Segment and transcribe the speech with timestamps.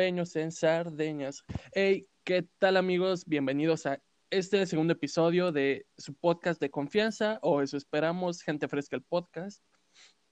[0.00, 1.44] En sardeñas.
[1.74, 3.26] Hey, ¿qué tal amigos?
[3.26, 8.96] Bienvenidos a este segundo episodio de su podcast de confianza o eso esperamos, gente fresca
[8.96, 9.62] el podcast.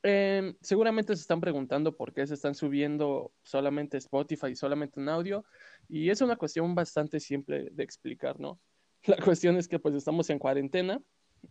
[0.02, 5.10] Em, seguramente se están preguntando por qué se están subiendo solamente Spotify y solamente en
[5.10, 5.44] audio
[5.86, 8.58] y es una cuestión bastante simple de explicar, ¿no?
[9.04, 10.98] La cuestión es que pues estamos en cuarentena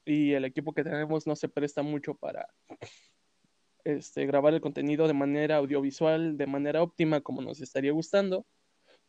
[0.06, 2.48] y el equipo que tenemos no se presta mucho para
[3.88, 8.46] este, grabar el contenido de manera audiovisual, de manera óptima, como nos estaría gustando,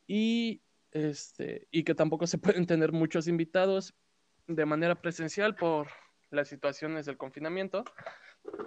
[0.07, 0.63] y,
[0.93, 3.93] este, y que tampoco se pueden tener muchos invitados
[4.47, 5.89] de manera presencial por
[6.31, 7.83] las situaciones del confinamiento.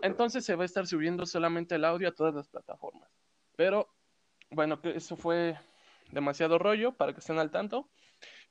[0.02, 3.10] Entonces se va a estar subiendo solamente el audio a todas las plataformas.
[3.56, 3.88] Pero
[4.50, 5.58] bueno, que eso fue
[6.12, 7.90] demasiado rollo para que estén al tanto.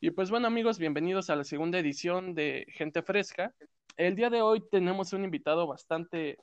[0.01, 3.55] Y pues bueno amigos, bienvenidos a la segunda edición de Gente Fresca.
[3.99, 6.39] El día de hoy tenemos un invitado bastante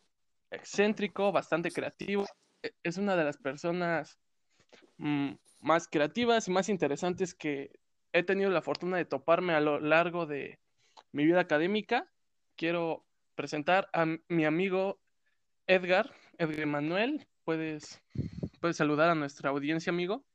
[0.51, 2.25] excéntrico, bastante creativo.
[2.63, 4.17] E, es una de las personas
[4.97, 7.71] mm, más creativas y más interesantes que
[8.13, 10.59] he tenido la fortuna de toparme a lo largo de
[11.11, 12.09] mi vida académica.
[12.55, 14.99] Quiero presentar a mi amigo
[15.67, 17.27] Edgar, Edgar Manuel.
[17.43, 18.01] ¿Puedes,
[18.59, 20.25] puedes saludar a nuestra audiencia, amigo.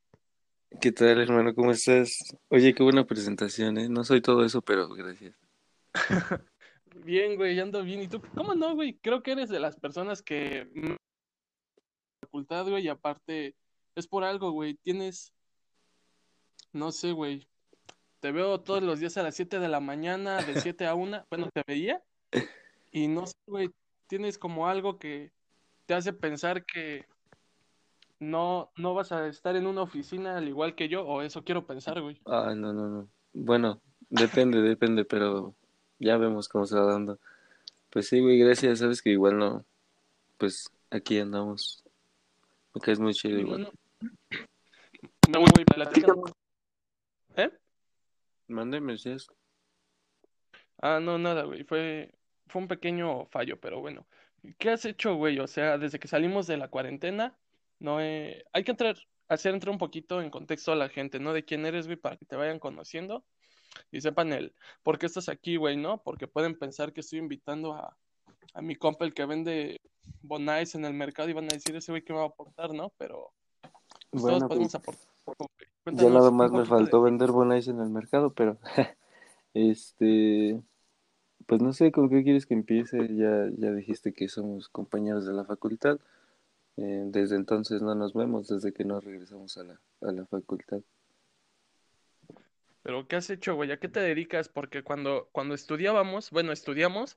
[0.80, 1.54] ¿Qué tal, hermano?
[1.54, 2.34] ¿Cómo estás?
[2.48, 3.88] Oye, qué buena presentación, ¿eh?
[3.88, 5.34] No soy todo eso, pero gracias.
[7.04, 8.02] Bien, güey, ando bien.
[8.02, 8.20] ¿Y tú?
[8.34, 8.94] ¿Cómo no, güey?
[8.94, 10.68] Creo que eres de las personas que
[12.20, 13.54] facultad, güey, y aparte
[13.94, 14.74] es por algo, güey.
[14.74, 15.32] Tienes,
[16.72, 17.46] no sé, güey.
[18.20, 21.26] Te veo todos los días a las 7 de la mañana, de 7 a 1.
[21.28, 22.02] Bueno, te veía.
[22.90, 23.70] Y no sé, güey,
[24.06, 25.32] tienes como algo que
[25.86, 27.04] te hace pensar que
[28.20, 31.66] no, no vas a estar en una oficina al igual que yo, o eso quiero
[31.66, 32.20] pensar, güey.
[32.26, 33.08] Ah, no, no, no.
[33.32, 35.54] Bueno, depende, depende, pero
[36.02, 37.18] ya vemos cómo se va dando.
[37.90, 39.64] Pues sí, güey, gracias, sabes que igual no,
[40.38, 41.84] pues aquí andamos.
[42.72, 43.72] porque es muy chido igual.
[45.30, 45.64] No, güey,
[47.36, 47.50] ¿Eh?
[48.48, 48.96] Mándeme,
[50.78, 52.12] Ah, no, nada, güey, fue,
[52.48, 54.06] fue un pequeño fallo, pero bueno.
[54.58, 55.38] ¿Qué has hecho, güey?
[55.38, 57.38] O sea, desde que salimos de la cuarentena,
[57.78, 58.44] no he...
[58.52, 58.96] Hay que entrar,
[59.28, 61.32] hacer entrar un poquito en contexto a la gente, ¿no?
[61.32, 63.24] De quién eres, güey, para que te vayan conociendo
[63.90, 66.02] y sepan el por qué estás aquí, güey, ¿no?
[66.02, 67.96] Porque pueden pensar que estoy invitando a,
[68.54, 69.80] a mi compa el que vende
[70.22, 72.72] Bonais en el mercado y van a decir ese güey que me va a aportar,
[72.72, 72.92] ¿no?
[72.98, 73.32] Pero
[74.10, 75.58] pues, todos podemos pues, aportar.
[75.92, 78.58] ya nada más me faltó vender Bonais en el mercado, pero
[79.54, 80.60] este
[81.46, 85.32] pues no sé con qué quieres que empiece, ya, ya dijiste que somos compañeros de
[85.32, 85.98] la facultad.
[86.76, 90.80] Eh, desde entonces no nos vemos, desde que no regresamos a la, a la facultad.
[92.82, 93.70] Pero ¿qué has hecho, güey?
[93.70, 94.48] ¿A qué te dedicas?
[94.48, 97.16] Porque cuando, cuando estudiábamos, bueno, estudiamos,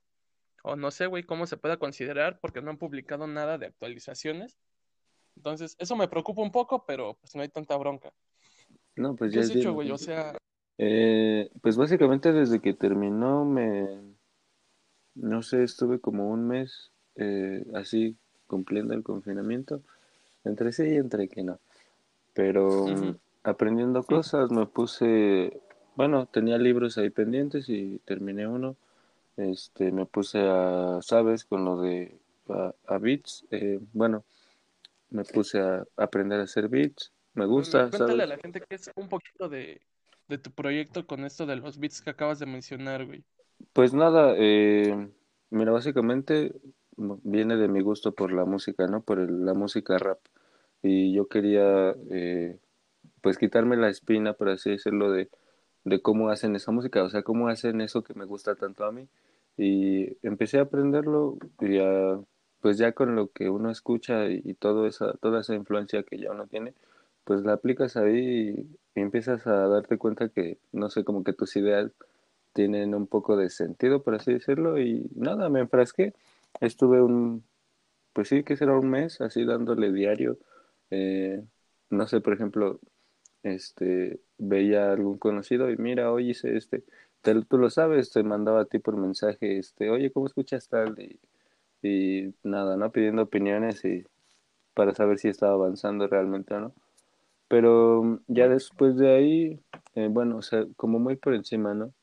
[0.64, 4.58] o no sé, güey, cómo se pueda considerar, porque no han publicado nada de actualizaciones.
[5.36, 8.14] Entonces, eso me preocupa un poco, pero pues no hay tanta bronca.
[8.96, 9.92] No, pues ¿Qué has hecho, güey?
[9.92, 10.38] O sea...
[10.78, 13.88] Eh, pues básicamente desde que terminó me...
[15.16, 19.82] No sé, estuve como un mes eh, así cumpliendo el confinamiento.
[20.44, 21.60] Entre sí y entre que no.
[22.34, 22.86] Pero
[23.46, 25.62] aprendiendo cosas, me puse,
[25.96, 28.76] bueno, tenía libros ahí pendientes y terminé uno.
[29.38, 31.46] Este, me puse a, ¿sabes?
[31.46, 32.18] Con lo de
[32.88, 33.46] a, beats.
[33.52, 34.24] Eh, bueno,
[35.12, 37.12] me puse a aprender a hacer beats.
[37.34, 37.90] Me gusta.
[37.90, 39.82] Cuéntale a la gente que es un poquito de,
[40.28, 43.24] de tu proyecto con esto de los beats que acabas de mencionar, güey.
[43.74, 45.08] Pues nada, eh,
[45.50, 46.54] mira, básicamente
[46.98, 49.02] viene de mi gusto por la música, ¿no?
[49.02, 50.20] Por la música rap.
[50.82, 52.58] Y yo quería eh,
[53.26, 55.30] pues quitarme la espina, por así decirlo, de,
[55.84, 58.92] de cómo hacen esa música, o sea, cómo hacen eso que me gusta tanto a
[58.92, 59.08] mí.
[59.58, 61.80] Y empecé a aprenderlo y
[62.62, 66.30] pues ya con lo que uno escucha y, todo esa, toda esa influencia que ya
[66.32, 66.76] uno tiene,
[67.24, 71.56] pues la aplicas ahí y, empiezas a darte cuenta que, no sé, como que tus
[71.56, 71.92] ideas
[72.54, 76.14] tienen un poco de sentido, por así decirlo, y nada, me enfrasqué.
[76.62, 77.44] Estuve un,
[78.14, 80.38] pues sí, que será un mes así dándole diario.
[80.92, 81.44] Eh,
[81.90, 82.80] no sé, por ejemplo,
[83.46, 86.84] este, veía algún conocido y mira, oye, este,
[87.48, 90.96] tú lo sabes, te mandaba a ti por mensaje, este, oye, ¿cómo escuchas tal?
[91.00, 91.20] Y,
[91.88, 92.92] y nada, ¿no?
[92.92, 94.04] Pidiendo opiniones y
[94.74, 96.74] para saber si estaba avanzando realmente o no.
[97.48, 99.62] Pero ya después de ahí,
[99.96, 101.94] eh, bueno, o sea, como muy por encima, ¿no?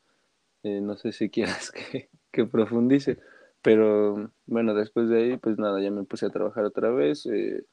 [0.63, 3.19] Eh, no sé si quieras que, que, profundice,
[3.63, 7.65] pero bueno, después de ahí, pues nada, ya me puse a trabajar otra vez, eh,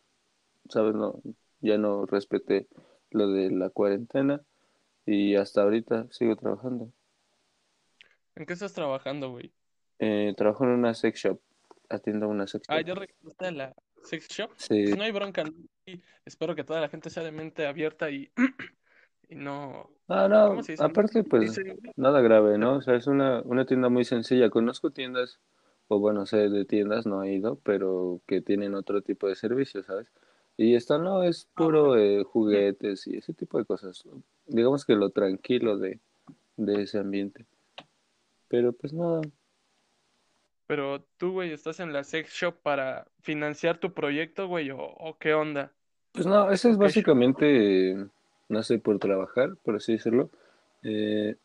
[0.70, 0.96] ¿sabes?
[0.96, 1.22] No,
[1.62, 2.68] ya no respeté
[3.12, 4.42] lo de la cuarentena
[5.06, 6.92] y hasta ahorita sigo trabajando.
[8.36, 9.52] ¿En qué estás trabajando, güey?
[10.00, 11.40] Eh, trabajo en una sex shop,
[11.90, 12.80] atiendo una sex ah, shop.
[12.80, 14.52] Ah, ¿ya regresaste a la sex shop?
[14.56, 14.86] Sí.
[14.96, 15.44] No hay bronca.
[16.26, 18.32] espero que toda la gente sea de mente abierta y,
[19.30, 19.90] y no...
[20.08, 22.78] Ah, no, aparte pues Dice- nada grave, ¿no?
[22.78, 24.50] O sea, es una, una tienda muy sencilla.
[24.50, 25.40] Conozco tiendas,
[25.88, 29.86] o bueno, sé de tiendas, no he ido, pero que tienen otro tipo de servicios,
[29.86, 30.12] ¿sabes?
[30.60, 34.04] Y esta no, es Ah, puro eh, juguetes y ese tipo de cosas.
[34.46, 36.00] Digamos que lo tranquilo de,
[36.58, 37.46] de ese ambiente.
[38.50, 39.22] Pero pues nada,
[40.68, 45.18] Pero tú, güey, estás en la sex shop para financiar tu proyecto, güey, o, o
[45.18, 45.76] qué onda?
[46.12, 48.08] pues no, eso es básicamente, eh,
[48.50, 50.30] no sé, por trabajar, por así decirlo.
[50.84, 51.36] Eh.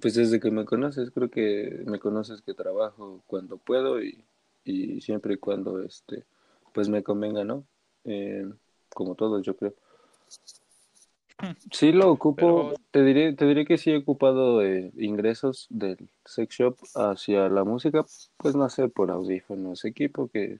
[0.00, 4.24] Pues desde que me conoces, creo que me conoces que trabajo cuando puedo y,
[4.64, 6.24] y siempre y cuando este,
[6.72, 7.64] pues me convenga, ¿no?
[8.04, 8.48] Eh,
[8.88, 9.74] como todos, yo creo.
[11.72, 16.08] Sí lo ocupo, Pero te diré, te diré que sí he ocupado eh, ingresos del
[16.24, 18.04] sex shop hacia la música,
[18.36, 20.56] pues no sé, por audífonos, equipo que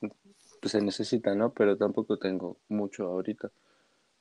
[0.00, 1.52] pues, se necesita, ¿no?
[1.52, 3.50] Pero tampoco tengo mucho ahorita.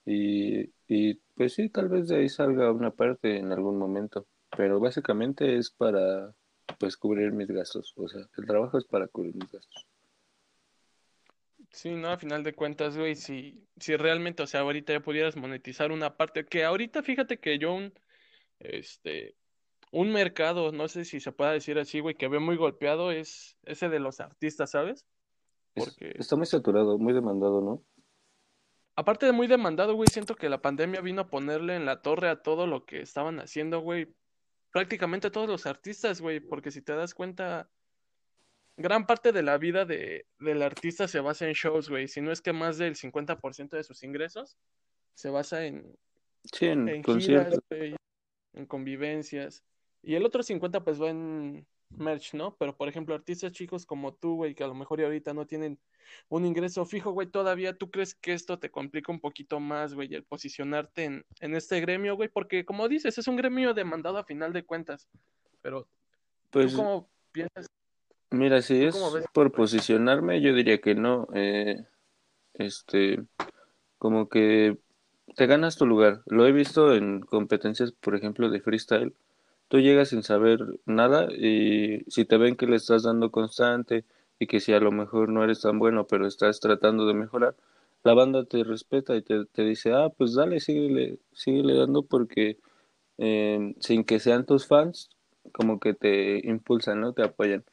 [0.06, 4.25] Y, y pues sí, tal vez de ahí salga una parte en algún momento,
[4.56, 6.33] pero básicamente es para
[6.80, 9.86] pues cubrir mis gastos, o sea, el trabajo es para cubrir mis gastos.
[11.77, 12.09] Sí, ¿no?
[12.09, 16.18] A final de cuentas, güey, si, si realmente, o sea, ahorita ya pudieras monetizar una
[16.18, 17.94] parte, que ahorita fíjate que yo un,
[18.59, 19.35] este,
[19.91, 23.57] un mercado, no sé si se pueda decir así, güey, que veo muy golpeado es
[23.63, 25.06] ese de los artistas, ¿sabes?
[25.75, 27.83] Es- Porque está muy saturado, muy demandado, ¿no?
[28.95, 32.29] aparte de muy demandado, güey, siento que la pandemia vino a ponerle en la torre
[32.29, 34.15] a todo lo que estaban haciendo, güey,
[34.71, 37.69] prácticamente todos los artistas, güey, porque si te das cuenta,
[38.77, 42.31] gran parte de la vida de, del artista se basa en shows, güey, si no
[42.31, 44.57] es que más del 50% de sus ingresos
[45.15, 45.97] se basa en,
[46.53, 47.95] Sí, en en giras, güey,
[48.53, 49.63] en convivencias,
[50.01, 52.56] y el otro 50 pues va en merch, ¿no?
[52.57, 55.79] Pero por ejemplo, artistas chicos como tú, güey, que a lo mejor ahorita no tienen
[56.29, 60.13] un ingreso fijo, güey, todavía tú crees que esto te complica un poquito más, güey,
[60.13, 64.24] el posicionarte en, en este gremio, güey, porque como dices, es un gremio demandado a
[64.24, 65.09] final de cuentas,
[65.62, 65.83] pero
[66.50, 67.68] ¿tú Pues cómo piensas?
[68.31, 71.27] Mira, si ¿Tú cómo es por posicionarme, yo diría que no.
[71.33, 71.85] eh,
[72.56, 73.24] este,
[73.97, 74.77] como que
[75.35, 76.24] te ganas tu lugar.
[76.27, 79.15] Lo he visto en competencias, por ejemplo, de freestyle.
[79.69, 84.06] Tú llegas sin saber nada y si te ven que le estás dando constante
[84.39, 87.56] y que si a lo mejor no eres tan bueno, pero estás tratando de mejorar,
[88.03, 92.59] la banda te respeta y te, te dice, ah, pues dale, síguele, síguele dando porque
[93.18, 95.09] eh, sin que sean tus fans,
[95.53, 97.13] como que te impulsan, ¿no?
[97.13, 97.63] Te apoyan.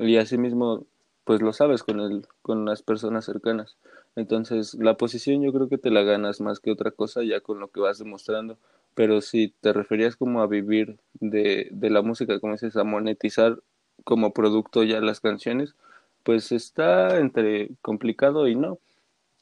[0.00, 0.86] Y así mismo,
[1.24, 3.76] pues lo sabes con el, con las personas cercanas.
[4.16, 7.60] Entonces, la posición yo creo que te la ganas más que otra cosa ya con
[7.60, 8.56] lo que vas demostrando.
[8.94, 13.58] Pero si te referías como a vivir de, de la música, como dices, a monetizar
[14.04, 15.74] como producto ya las canciones,
[16.22, 18.78] pues está entre complicado y no.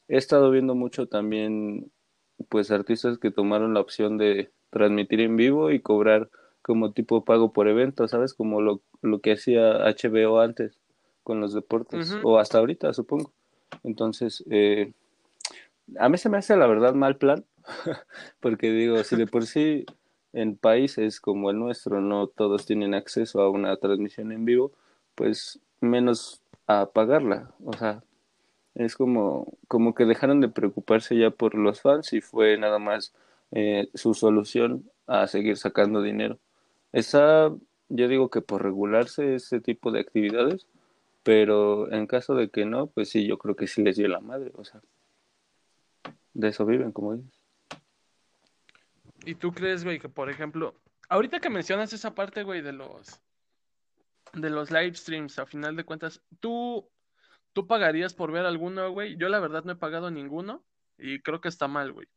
[0.09, 1.89] He estado viendo mucho también,
[2.49, 6.29] pues, artistas que tomaron la opción de transmitir en vivo y cobrar
[6.69, 8.35] como tipo pago por evento, ¿sabes?
[8.35, 10.77] Como lo, lo que hacía HBO antes
[11.23, 13.31] con los deportes, o hasta ahorita, supongo.
[13.83, 14.93] Entonces, eh,
[15.97, 17.43] a mí se me hace la verdad mal plan,
[18.39, 19.87] porque digo, si de por sí
[20.31, 24.71] en países como el nuestro no todos tienen acceso a una transmisión en vivo,
[25.15, 27.51] pues menos a pagarla.
[27.65, 28.03] O sea,
[28.75, 33.11] es como, como que dejaron de preocuparse ya por los fans y fue nada más
[33.53, 36.37] eh, su solución a seguir sacando dinero.
[36.91, 37.49] Esa,
[37.89, 40.67] yo digo que por regularse ese tipo de actividades,
[41.23, 44.19] pero en caso de que no, pues sí, yo creo que sí les dio la
[44.19, 44.81] madre, o sea,
[46.33, 47.39] de eso viven, como dices.
[49.25, 50.75] ¿Y tú crees, güey, que por ejemplo,
[51.09, 53.21] ahorita que mencionas esa parte, güey, de los
[54.33, 56.87] de los live streams, a final de cuentas, ¿tú,
[57.53, 59.17] tú pagarías por ver alguno, güey?
[59.17, 60.63] Yo la verdad no he pagado ninguno
[60.97, 62.07] y creo que está mal, güey.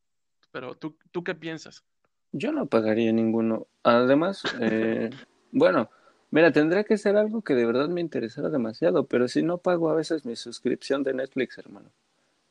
[0.50, 1.84] Pero tú, ¿tú qué piensas?
[2.32, 3.66] Yo no pagaría ninguno.
[3.82, 5.10] Además, eh,
[5.52, 5.90] bueno,
[6.30, 9.90] mira, tendría que ser algo que de verdad me interesara demasiado, pero si no pago
[9.90, 11.90] a veces mi suscripción de Netflix, hermano.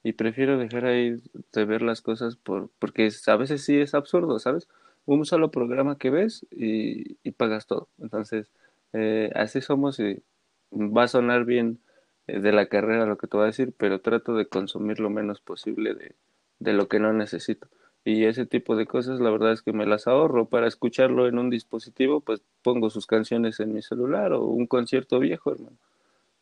[0.03, 1.21] Y prefiero dejar ahí
[1.53, 4.67] de ver las cosas por, porque a veces sí es absurdo, ¿sabes?
[5.05, 7.89] Un solo programa que ves y, y pagas todo.
[7.99, 8.49] Entonces,
[8.93, 10.23] eh, así somos y
[10.71, 11.79] va a sonar bien
[12.27, 15.09] eh, de la carrera lo que te voy a decir, pero trato de consumir lo
[15.09, 16.15] menos posible de,
[16.59, 17.67] de lo que no necesito.
[18.03, 21.37] Y ese tipo de cosas, la verdad es que me las ahorro para escucharlo en
[21.37, 25.77] un dispositivo, pues pongo sus canciones en mi celular o un concierto viejo, hermano.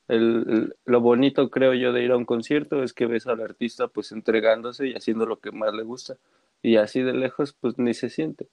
[0.08, 3.88] El, lo bonito, creo yo, de ir a un concierto es que ves al artista
[3.88, 6.16] pues entregándose y haciendo lo que más le gusta.
[6.62, 8.48] Y así de lejos, pues ni se siente.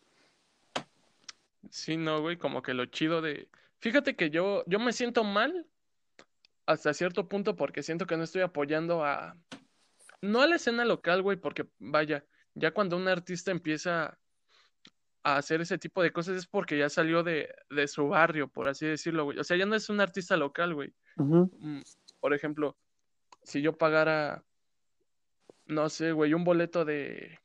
[1.70, 3.48] Sí, no, güey, como que lo chido de...
[3.78, 5.66] Fíjate que yo, yo me siento mal
[6.66, 9.36] hasta cierto punto porque siento que no estoy apoyando a,
[10.20, 12.24] no a la escena local, güey, porque vaya,
[12.56, 14.18] ya cuando un artista empieza
[15.22, 18.68] a hacer ese tipo de cosas es porque ya salió de, de su barrio, por
[18.68, 19.38] así decirlo, güey.
[19.38, 20.92] O sea, ya no es un artista local, güey.
[21.16, 21.80] Mm,
[22.20, 22.76] Por ejemplo,
[23.42, 24.42] si yo pagara,
[25.66, 27.38] no sé, güey, un boleto de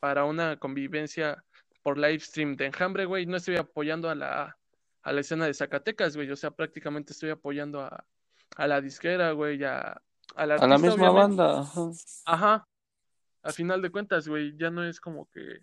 [0.00, 1.42] para una convivencia
[1.82, 4.58] por live stream de Enjambre, güey, no estoy apoyando a la,
[5.02, 6.30] a la escena de Zacatecas, güey.
[6.30, 8.04] O sea, prácticamente estoy apoyando a,
[8.56, 10.02] a la disquera, güey, a,
[10.34, 11.42] A la artista, misma obviamente.
[11.42, 11.90] banda, ajá.
[12.26, 12.68] Ajá,
[13.46, 15.60] a final de cuentas, güey, ya no es como que...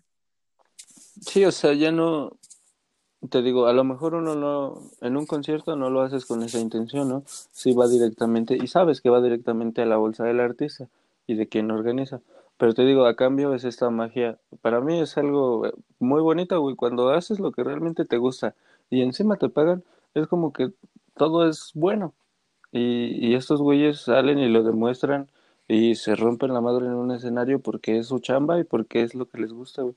[1.20, 2.38] Sí, o sea, ya no,
[3.30, 6.58] te digo, a lo mejor uno no, en un concierto no lo haces con esa
[6.58, 7.22] intención, ¿no?
[7.26, 10.88] Sí va directamente, y sabes que va directamente a la bolsa del artista
[11.26, 12.20] y de quien organiza.
[12.56, 14.38] Pero te digo, a cambio es esta magia.
[14.62, 18.54] Para mí es algo muy bonito, güey, cuando haces lo que realmente te gusta
[18.90, 19.82] y encima te pagan,
[20.14, 20.72] es como que
[21.16, 22.14] todo es bueno.
[22.72, 25.28] Y, y estos güeyes salen y lo demuestran
[25.68, 29.14] y se rompen la madre en un escenario porque es su chamba y porque es
[29.14, 29.96] lo que les gusta, güey.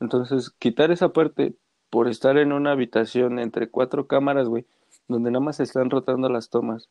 [0.00, 1.54] Entonces, quitar esa parte
[1.90, 4.66] por estar en una habitación entre cuatro cámaras, güey,
[5.08, 6.90] donde nada más se están rotando las tomas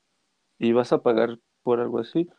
[0.57, 2.29] y vas a pagar por algo así,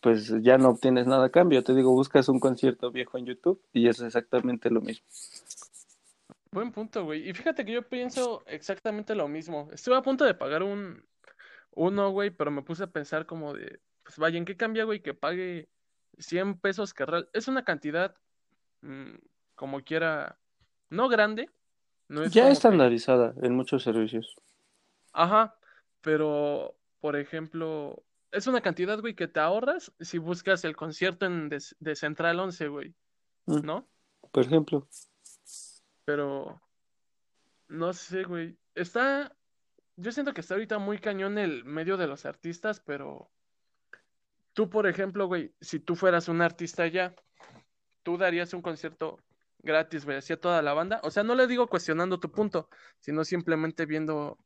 [0.00, 1.62] pues ya no obtienes nada a cambio.
[1.62, 5.06] Te digo, buscas un concierto viejo en YouTube y es exactamente lo mismo.
[6.52, 7.28] Buen punto, güey.
[7.28, 9.68] Y fíjate que yo pienso exactamente lo mismo.
[9.72, 11.04] Estuve a punto de pagar un
[11.72, 15.00] uno, güey, pero me puse a pensar como de, pues vaya, ¿en qué cambia, güey,
[15.02, 15.68] que pague
[16.18, 17.30] 100 pesos que real...
[17.32, 18.16] Es una cantidad,
[18.82, 19.14] mm,
[19.54, 20.38] como quiera,
[20.88, 21.48] no grande,
[22.08, 24.34] no es Ya que, estandarizada en muchos servicios.
[25.12, 25.56] ajá,
[26.00, 28.02] pero, por ejemplo,
[28.32, 32.40] es una cantidad, güey, que te ahorras si buscas el concierto en de, de Central
[32.40, 32.94] 11, güey,
[33.46, 33.88] Mm, ¿no?
[34.32, 34.88] Por ejemplo,
[36.04, 36.60] Pero,
[37.68, 39.36] no sé, güey, está,
[39.96, 43.30] yo siento que está ahorita muy cañón el medio de los artistas, pero
[44.52, 47.14] tú, por ejemplo, güey, si tú fueras un artista ya,
[48.02, 49.18] tú darías un concierto
[49.62, 51.00] gratis, güey, así a toda la banda.
[51.02, 54.38] O sea, no le digo cuestionando tu punto, sino simplemente viendo,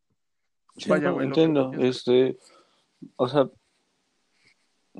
[0.76, 1.72] sí, vaya, no, güey, entiendo.
[1.78, 2.38] Este,
[3.16, 3.48] o sea,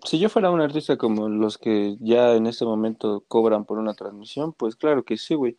[0.03, 3.95] si yo fuera un artista como los que ya en este momento cobran por una
[3.95, 5.57] transmisión, pues claro que sí, güey.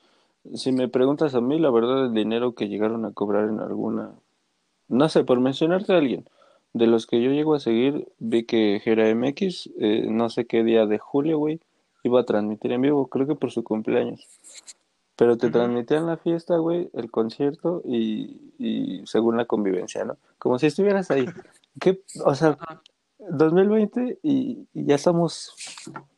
[0.53, 4.13] Si me preguntas a mí, la verdad, el dinero que llegaron a cobrar en alguna,
[4.87, 6.29] no sé, por mencionarte a alguien,
[6.75, 10.61] de los que yo llego a seguir, vi que Gera MX, eh, no sé qué
[10.61, 11.61] día de julio, güey,
[12.03, 14.27] iba a transmitir en vivo, creo que por su cumpleaños.
[15.15, 20.17] Pero te transmitían la fiesta, güey, el concierto y, y según la convivencia, ¿no?
[20.37, 21.25] Como si estuvieras ahí.
[21.79, 22.01] ¿Qué?
[22.25, 22.81] O sea, Ajá.
[23.19, 25.53] 2020 y, y ya estamos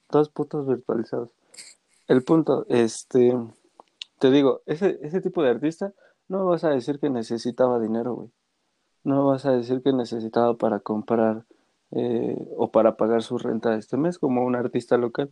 [0.09, 1.29] todos putos virtualizados.
[2.07, 3.37] El punto, este,
[4.17, 5.93] te digo, ese, ese tipo de artista
[6.27, 8.29] no me vas a decir que necesitaba dinero, güey.
[9.07, 11.45] No vas a decir que necesitaba para comprar
[11.91, 15.31] eh, o para pagar su renta este mes como un artista local.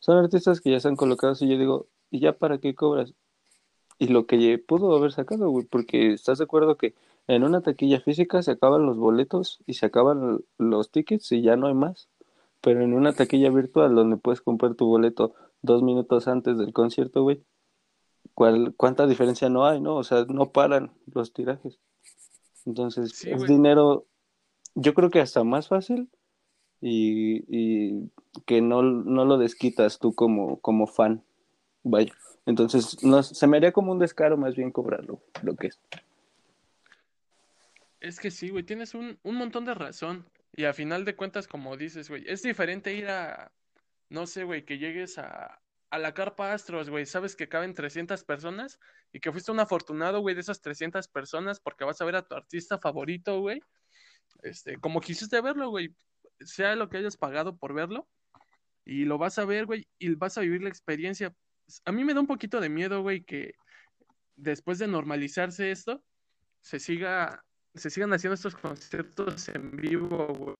[0.00, 3.14] Son artistas que ya están colocados y yo digo, ¿y ya para qué cobras?
[4.00, 6.96] Y lo que pudo haber sacado, güey, porque estás de acuerdo que
[7.28, 11.54] en una taquilla física se acaban los boletos y se acaban los tickets y ya
[11.56, 12.08] no hay más.
[12.60, 17.22] Pero en una taquilla virtual donde puedes comprar tu boleto dos minutos antes del concierto,
[17.22, 17.44] güey,
[18.34, 19.94] ¿cuál, cuánta diferencia no hay, no?
[19.94, 21.78] O sea, no paran los tirajes.
[22.66, 23.48] Entonces, Sí, es güey.
[23.50, 24.06] dinero,
[24.74, 26.08] yo creo que hasta más fácil
[26.80, 28.10] y, y
[28.46, 31.24] que no, no lo desquitas tú como, como fan.
[31.82, 32.12] Vaya.
[32.46, 35.80] Entonces, no, se me haría como un descaro más bien cobrarlo, lo que es.
[38.00, 40.26] Es que sí, güey, tienes un, un montón de razón.
[40.54, 43.52] Y a final de cuentas, como dices, güey, es diferente ir a,
[44.10, 45.61] no sé, güey, que llegues a,
[45.92, 48.80] a la Carpa Astros, güey, sabes que caben 300 personas
[49.12, 52.26] y que fuiste un afortunado, güey, de esas 300 personas porque vas a ver a
[52.26, 53.60] tu artista favorito, güey,
[54.42, 55.94] este, como quisiste verlo, güey,
[56.40, 58.08] sea lo que hayas pagado por verlo,
[58.86, 61.36] y lo vas a ver, güey, y vas a vivir la experiencia.
[61.84, 63.52] A mí me da un poquito de miedo, güey, que
[64.34, 66.02] después de normalizarse esto,
[66.62, 67.44] se siga,
[67.74, 70.56] se sigan haciendo estos conciertos en vivo, güey.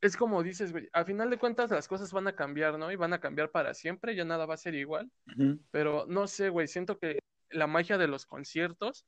[0.00, 2.90] Es como dices, güey, al final de cuentas las cosas van a cambiar, ¿no?
[2.92, 5.10] Y van a cambiar para siempre, ya nada va a ser igual,
[5.70, 7.18] pero no sé, güey, siento que
[7.50, 9.06] la magia de los conciertos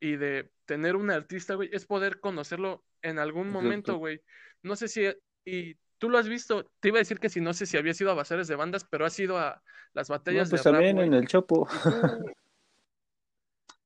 [0.00, 4.20] y de tener un artista, güey, es poder conocerlo en algún momento, güey.
[4.62, 5.06] No sé si,
[5.44, 8.00] y tú lo has visto, te iba a decir que si no sé si habías
[8.00, 9.62] ido a bazares de bandas, pero has ido a
[9.92, 11.68] las No, batallas pues de rap, también en el Chopo.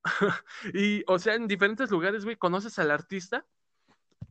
[0.74, 3.44] Y, o sea, en diferentes lugares, güey, conoces al artista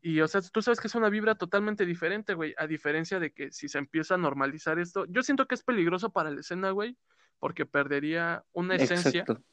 [0.02, 3.32] y, o sea, tú sabes que es una vibra totalmente diferente, güey, a diferencia de
[3.32, 6.72] que si se empieza a normalizar esto, yo siento que es peligroso para la escena,
[6.72, 6.98] güey,
[7.40, 9.44] porque perdería una esencia Exacto.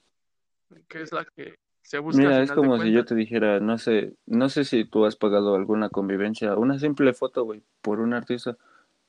[0.88, 4.14] que es la que se busca Mira, es como si yo te dijera, no sé,
[4.26, 8.56] no sé si tú has pagado alguna convivencia, una simple foto, güey, por un artista.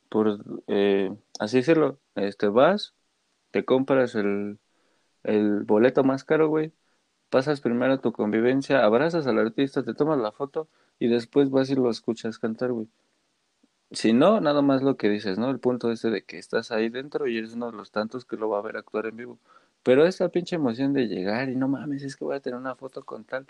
[0.10, 2.94] por eh, así decirlo, este, vas,
[3.51, 4.60] te compras el,
[5.24, 6.72] el boleto más caro, güey,
[7.30, 11.75] pasas primero tu convivencia, abrazas al artista, te tomas la foto y después vas y
[11.75, 12.87] lo escuchas cantar, güey.
[13.91, 15.49] Si no, nada más lo que dices, ¿no?
[15.49, 18.35] El punto ese de que estás ahí dentro y eres uno de los tantos que
[18.35, 19.39] lo va a ver actuar en vivo.
[19.83, 22.75] Pero esa pinche emoción de llegar y no mames, es que voy a tener una
[22.75, 23.45] foto con tal,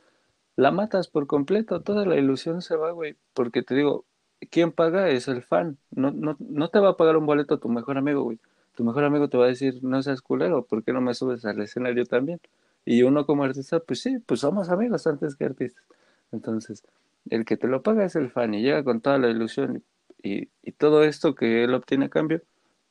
[0.55, 3.15] la matas por completo, toda la ilusión se va, güey.
[3.33, 4.05] Porque te digo,
[4.51, 5.77] quien paga es el fan.
[5.91, 8.39] No, no, no te va a pagar un boleto tu mejor amigo, güey.
[8.75, 11.45] Tu mejor amigo te va a decir, no seas culero, ¿por qué no me subes
[11.45, 12.39] al escenario también?
[12.85, 15.83] Y uno como artista, pues sí, pues somos amigos antes que artistas.
[16.31, 16.83] Entonces,
[17.29, 19.84] el que te lo paga es el fan y llega con toda la ilusión
[20.22, 22.41] y, y todo esto que él obtiene a cambio,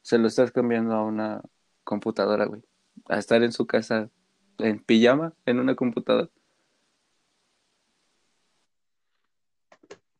[0.03, 1.43] se lo estás cambiando a una
[1.83, 2.63] computadora, güey.
[3.09, 4.11] A estar en su casa
[4.59, 6.31] en pijama en una computadora.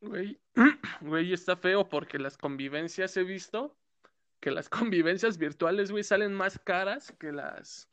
[0.01, 0.39] Güey,
[1.01, 3.77] güey, está feo porque las convivencias he visto
[4.41, 7.89] que las convivencias virtuales, güey, salen más caras que las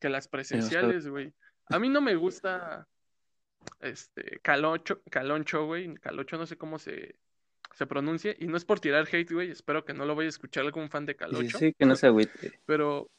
[0.00, 1.32] que las presenciales, güey.
[1.66, 2.86] A mí no me gusta
[3.80, 7.16] este Calocho, Caloncho, güey, Calocho no sé cómo se
[7.74, 10.30] se pronuncie y no es por tirar hate, güey, espero que no lo vaya a
[10.30, 11.58] escuchar algún fan de Calocho.
[11.58, 12.60] Sí, sí, que no se agüite.
[12.66, 13.10] Pero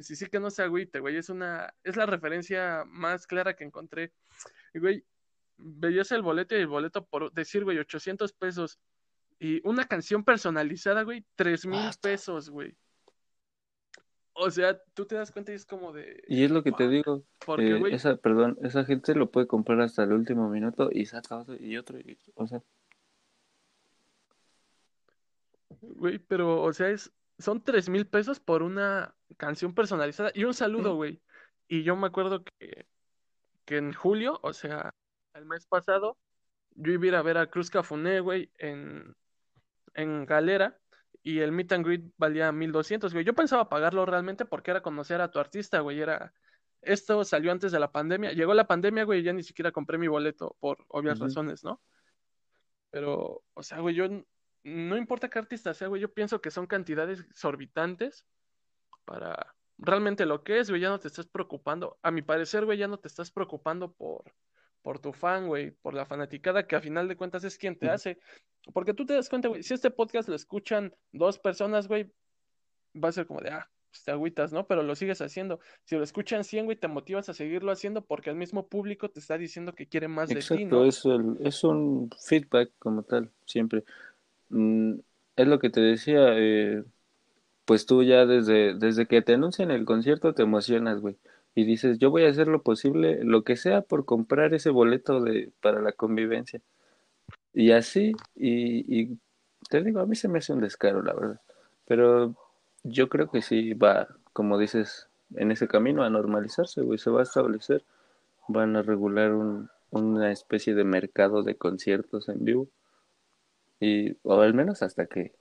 [0.00, 3.64] sí, sí que no se agüite, güey, es una es la referencia más clara que
[3.64, 4.12] encontré.
[4.74, 5.04] Güey,
[5.56, 8.78] veías el boleto y el boleto por decir, güey, 800 pesos.
[9.38, 12.74] Y una canción personalizada, güey, 3 mil pesos, güey.
[14.38, 16.22] O sea, tú te das cuenta y es como de...
[16.28, 19.80] Y es lo que te digo, porque, eh, esa, perdón, esa gente lo puede comprar
[19.80, 21.98] hasta el último minuto y saca otro y otro,
[22.34, 22.62] o sea...
[25.80, 30.52] Güey, pero, o sea, es, son 3 mil pesos por una canción personalizada y un
[30.54, 31.22] saludo, güey.
[31.68, 32.86] Y yo me acuerdo que,
[33.64, 34.94] que en julio, o sea,
[35.32, 36.18] el mes pasado,
[36.74, 39.14] yo iba a ir a ver a Cruz Cafuné, güey, en,
[39.94, 40.78] en Galera,
[41.26, 43.24] y el meet and greet valía 1200, güey.
[43.24, 46.32] Yo pensaba pagarlo realmente porque era conocer a tu artista, güey, era...
[46.82, 48.30] Esto salió antes de la pandemia.
[48.30, 51.82] Llegó la pandemia, güey, y ya ni siquiera compré mi boleto por obvias razones, ¿no?
[52.90, 54.04] Pero, o sea, güey, yo
[54.62, 58.24] no importa qué artista sea, güey, yo pienso que son cantidades exorbitantes
[59.04, 61.98] para realmente lo que es, güey, ya no te estás preocupando.
[62.02, 64.32] A mi parecer, güey, ya no te estás preocupando por
[64.86, 67.90] por tu fan, güey, por la fanaticada que a final de cuentas es quien te
[67.90, 68.20] hace.
[68.72, 72.12] Porque tú te das cuenta, güey, si este podcast lo escuchan dos personas, güey,
[72.94, 74.68] va a ser como de, ah, pues te agüitas, ¿no?
[74.68, 75.58] Pero lo sigues haciendo.
[75.82, 79.18] Si lo escuchan 100, güey, te motivas a seguirlo haciendo porque el mismo público te
[79.18, 80.84] está diciendo que quiere más de ti, ¿no?
[80.84, 83.82] es, el, es un feedback como tal, siempre.
[84.50, 85.00] Mm,
[85.34, 86.84] es lo que te decía, eh,
[87.64, 91.16] pues tú ya desde, desde que te anuncian el concierto te emocionas, güey
[91.56, 95.22] y dices, yo voy a hacer lo posible, lo que sea por comprar ese boleto
[95.22, 96.60] de, para la convivencia.
[97.54, 99.18] Y así, y, y
[99.70, 101.40] te digo, a mí se me hace un descaro, la verdad.
[101.86, 102.34] Pero
[102.84, 107.20] yo creo que sí va, como dices, en ese camino a normalizarse, güey, se va
[107.20, 107.82] a establecer.
[108.48, 112.68] Van a regular un, una especie de mercado de conciertos en vivo.
[113.80, 115.32] Y, o al menos hasta que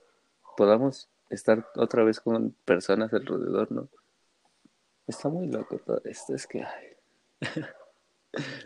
[0.56, 3.89] podamos estar otra vez con personas alrededor, ¿no?
[5.07, 6.65] Está muy loco todo esto, es que...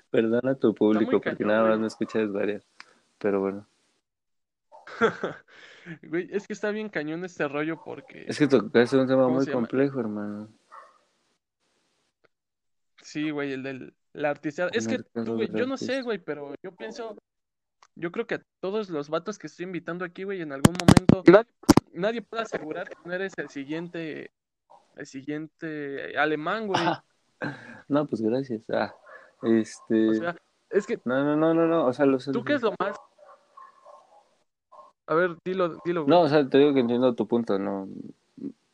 [0.10, 2.66] Perdona a tu público porque nada más me escuchas varias,
[3.20, 3.68] pero bueno.
[6.04, 8.26] güey, es que está bien cañón este rollo porque...
[8.28, 10.50] Es que tocaste un tema muy complejo, hermano.
[13.02, 14.70] Sí, güey, el del la artista.
[14.74, 17.16] Es que tú, güey, yo no sé, güey, pero yo pienso,
[17.96, 21.24] yo creo que a todos los vatos que estoy invitando aquí, güey, en algún momento,
[21.94, 24.32] nadie puede asegurar que no eres el siguiente
[24.96, 26.82] el siguiente alemán, güey.
[27.88, 28.62] no, pues gracias.
[28.70, 28.94] Ah,
[29.44, 30.10] este.
[30.10, 30.36] O sea,
[30.70, 31.00] es que.
[31.06, 31.86] No, no, no, no, no.
[31.86, 32.26] O sea, los.
[32.26, 32.98] ¿Tú qué es lo más?
[35.08, 36.04] A ver, dilo, dilo.
[36.04, 36.10] Güey.
[36.10, 37.88] No, o sea, te digo que entiendo tu punto, no.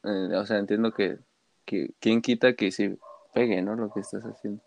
[0.04, 1.20] Eh, o sea, entiendo que,
[1.66, 1.92] que.
[2.00, 2.98] ¿Quién quita que sí
[3.34, 3.76] pegue, no?
[3.76, 4.62] Lo que estás haciendo.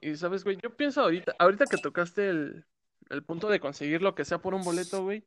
[0.00, 2.64] Y sabes, güey, yo pienso ahorita, ahorita que tocaste el,
[3.10, 5.24] el punto de conseguir lo que sea por un boleto, güey,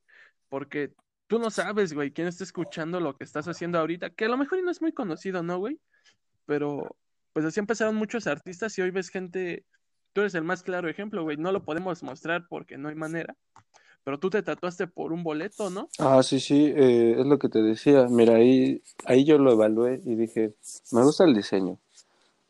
[0.49, 0.93] porque
[1.31, 4.35] tú no sabes, güey, quién está escuchando lo que estás haciendo ahorita, que a lo
[4.35, 5.79] mejor no es muy conocido, ¿no, güey?
[6.45, 6.97] Pero
[7.31, 9.63] pues así empezaron muchos artistas y hoy ves gente,
[10.11, 13.37] tú eres el más claro ejemplo, güey, no lo podemos mostrar porque no hay manera,
[14.03, 15.87] pero tú te tatuaste por un boleto, ¿no?
[15.99, 20.01] Ah, sí, sí, eh, es lo que te decía, mira, ahí, ahí yo lo evalué
[20.03, 20.55] y dije,
[20.91, 21.77] me gusta el diseño.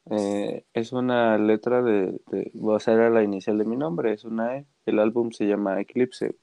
[0.10, 4.24] Eh, es una letra de, de, o sea, era la inicial de mi nombre, es
[4.24, 6.36] una E, el álbum se llama Eclipse.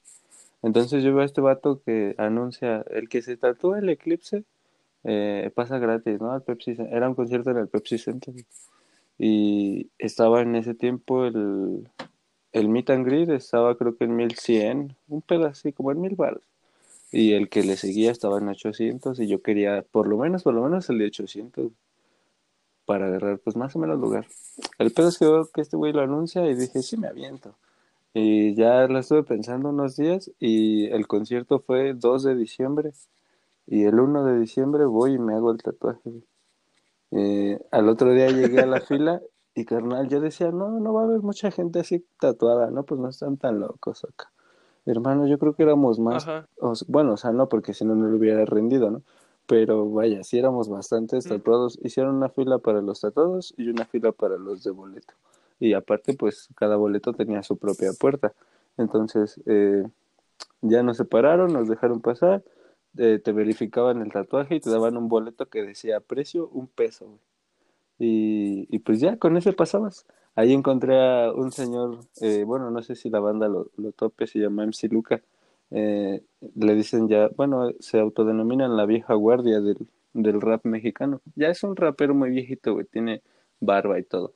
[0.62, 4.44] Entonces yo veo a este vato que anuncia, el que se tatúa el eclipse,
[5.05, 6.33] eh, pasa gratis, ¿no?
[6.33, 8.35] Al Pepsi, era un concierto en el Pepsi Center.
[9.18, 11.88] Y estaba en ese tiempo el,
[12.53, 16.42] el meet and greet estaba creo que en 1100, un así como en mil baros.
[17.11, 20.55] Y el que le seguía estaba en 800 y yo quería por lo menos, por
[20.55, 21.73] lo menos el de 800
[22.85, 24.27] para agarrar pues más o menos lugar.
[24.79, 27.55] El pedo es que veo que este güey lo anuncia y dije, sí, me aviento.
[28.14, 32.92] Y ya lo estuve pensando unos días y el concierto fue 2 de diciembre.
[33.66, 36.23] Y el 1 de diciembre voy y me hago el tatuaje.
[37.11, 39.21] Eh, al otro día llegué a la fila
[39.55, 42.85] y carnal, yo decía, no, no va a haber mucha gente así tatuada, ¿no?
[42.85, 44.31] Pues no están tan locos acá.
[44.87, 46.27] Hermano, yo creo que éramos más,
[46.87, 49.03] bueno, o sea, no, porque si no, no lo hubiera rendido, ¿no?
[49.47, 51.79] Pero vaya, si éramos bastantes tatuados.
[51.83, 55.14] Hicieron una fila para los tatuados y una fila para los de boleto.
[55.61, 58.33] Y aparte, pues cada boleto tenía su propia puerta.
[58.77, 59.85] Entonces, eh,
[60.62, 62.42] ya nos separaron, nos dejaron pasar,
[62.97, 67.18] eh, te verificaban el tatuaje y te daban un boleto que decía precio un peso.
[67.99, 70.07] Y, y pues ya, con ese pasabas.
[70.35, 74.27] Ahí encontré a un señor, eh, bueno, no sé si la banda lo, lo tope,
[74.27, 75.21] se llama MC Luca.
[75.71, 76.23] Eh,
[76.55, 81.21] le dicen ya, bueno, se autodenominan la vieja guardia del, del rap mexicano.
[81.35, 83.23] Ya es un rapero muy viejito, tiene
[83.61, 84.33] barba y todo.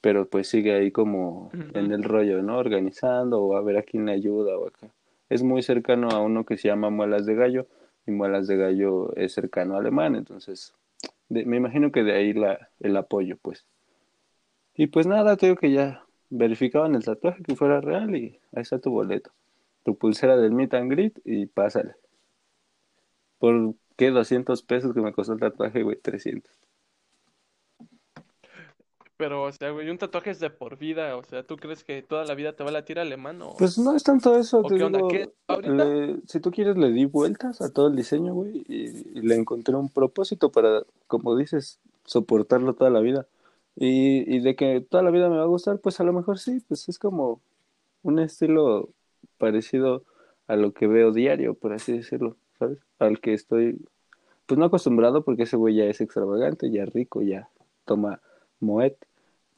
[0.00, 2.58] Pero pues sigue ahí como en el rollo, ¿no?
[2.58, 4.88] Organizando o a ver a quién le ayuda o acá.
[5.28, 7.66] Es muy cercano a uno que se llama Muelas de Gallo
[8.06, 10.74] y Muelas de Gallo es cercano a Alemán, entonces
[11.30, 13.64] me imagino que de ahí la, el apoyo, pues.
[14.74, 18.78] Y pues nada, tengo que ya verificaban el tatuaje que fuera real y ahí está
[18.78, 19.30] tu boleto.
[19.84, 21.94] Tu pulsera del meet and greet y pásale.
[23.38, 25.96] ¿Por qué 200 pesos que me costó el tatuaje, güey?
[25.96, 26.50] 300.
[29.20, 31.14] Pero, o sea, güey, un tatuaje es de por vida.
[31.14, 33.54] O sea, ¿tú crees que toda la vida te va a latir alemán o...?
[33.58, 34.62] Pues no es tanto eso.
[34.62, 34.98] qué onda?
[36.26, 39.90] si tú quieres, le di vueltas a todo el diseño, güey, y, le encontré un
[39.90, 43.26] propósito para, como dices, soportarlo toda la vida.
[43.76, 46.38] Y, y de que toda la vida me va a gustar, pues a lo mejor
[46.38, 47.42] sí, pues es como
[48.02, 48.88] un estilo
[49.36, 50.02] parecido
[50.46, 52.78] a lo que veo diario, por así decirlo, ¿sabes?
[52.98, 53.84] Al que estoy,
[54.46, 57.50] pues no acostumbrado porque ese güey ya es extravagante, ya rico, ya
[57.84, 58.22] toma
[58.60, 58.94] Moet,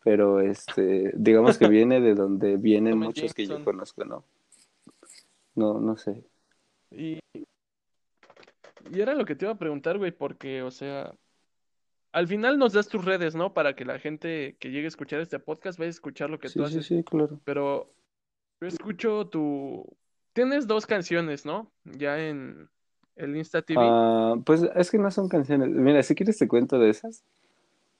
[0.04, 4.24] pero este, digamos que viene de donde vienen muchos que yo conozco, ¿no?
[5.54, 6.24] No, no sé.
[6.90, 7.18] Y,
[8.90, 11.12] y era lo que te iba a preguntar, güey, porque, o sea,
[12.12, 13.54] al final nos das tus redes, ¿no?
[13.54, 16.48] Para que la gente que llegue a escuchar este podcast vaya a escuchar lo que
[16.48, 16.86] tú haces.
[16.86, 17.40] Sí, sí, claro.
[17.44, 17.92] Pero
[18.60, 19.84] yo escucho tu...
[20.32, 21.70] Tienes dos canciones, ¿no?
[21.84, 22.68] Ya en
[23.16, 23.80] el Insta TV.
[23.82, 25.68] Ah, pues es que no son canciones.
[25.68, 27.22] Mira, si quieres te cuento de esas.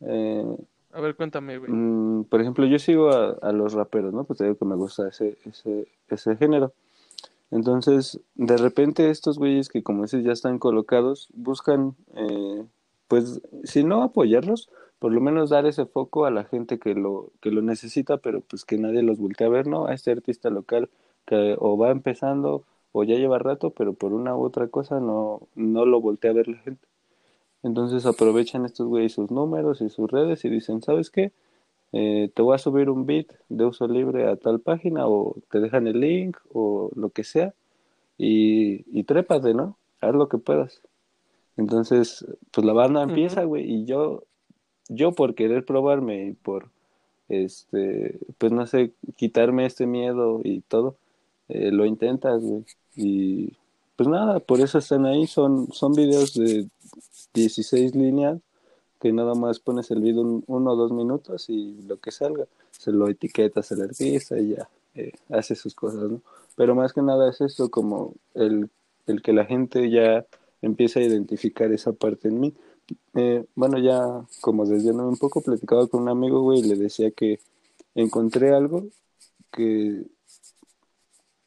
[0.01, 0.57] Eh,
[0.92, 1.72] a ver, cuéntame, güey.
[1.72, 4.24] Mm, por ejemplo, yo sigo a, los raperos, ¿no?
[4.24, 6.72] Pues te digo que me gusta ese, ese, ese género.
[7.50, 12.64] Entonces, de repente estos güeyes que como dices ya están colocados, buscan, eh,
[13.09, 17.31] pues, si no apoyarlos, por lo menos dar ese foco a la gente que lo,
[17.40, 19.87] que lo necesita, pero pues que nadie los voltee a ver, ¿no?
[19.87, 20.88] A este artista local
[21.26, 25.40] que o va empezando o ya lleva rato, pero por una u otra cosa no,
[25.55, 26.87] no lo voltea a ver la gente.
[27.62, 31.33] Entonces aprovechan estos güeyes sus números y sus redes y dicen, ¿sabes qué?
[31.92, 35.61] Eh, te voy a subir un bit de uso libre a tal página o te
[35.61, 37.55] dejan el link o lo que sea
[38.18, 39.77] y, y trépate, ¿no?
[40.01, 40.83] Haz lo que puedas.
[41.57, 44.25] Entonces, pues la banda empieza, güey, y yo,
[44.88, 46.70] yo por querer probarme y por,
[47.29, 50.96] este, pues no sé, quitarme este miedo y todo,
[51.48, 52.64] eh, lo intentas, güey.
[52.96, 53.53] Y
[53.96, 56.68] pues nada, por eso están ahí, son, son videos de
[57.35, 58.38] 16 líneas
[59.00, 62.92] que nada más pones el video uno o dos minutos y lo que salga, se
[62.92, 66.20] lo etiquetas al artista y ya eh, hace sus cosas, ¿no?
[66.55, 68.70] Pero más que nada es esto como el,
[69.07, 70.24] el que la gente ya
[70.61, 72.55] empieza a identificar esa parte en mí.
[73.14, 77.11] Eh, bueno, ya como desviándome un poco, platicaba con un amigo, güey, y le decía
[77.11, 77.40] que
[77.94, 78.87] encontré algo
[79.50, 80.05] que,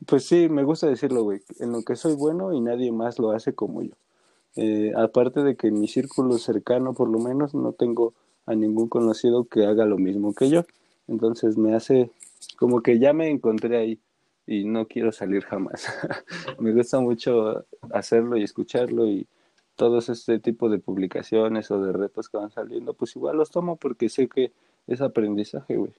[0.07, 3.31] pues sí, me gusta decirlo, güey, en lo que soy bueno y nadie más lo
[3.31, 3.93] hace como yo.
[4.55, 8.13] Eh, aparte de que en mi círculo cercano, por lo menos, no tengo
[8.45, 10.63] a ningún conocido que haga lo mismo que yo.
[11.07, 12.11] Entonces me hace
[12.57, 13.99] como que ya me encontré ahí
[14.47, 15.87] y no quiero salir jamás.
[16.59, 19.27] me gusta mucho hacerlo y escucharlo y
[19.75, 23.75] todos este tipo de publicaciones o de retos que van saliendo, pues igual los tomo
[23.75, 24.51] porque sé que
[24.87, 25.93] es aprendizaje, güey.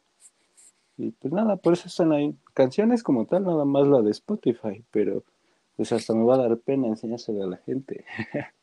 [0.98, 2.35] Y pues nada, por eso están ahí.
[2.54, 5.24] Canciones como tal, nada más la de Spotify, pero
[5.76, 8.04] pues hasta me va a dar pena enseñárselo a la gente.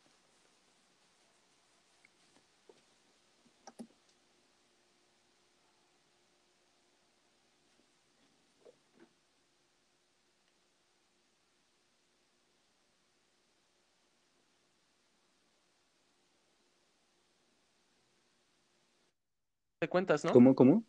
[19.80, 20.32] Te cuentas, ¿no?
[20.32, 20.84] ¿Cómo, cómo?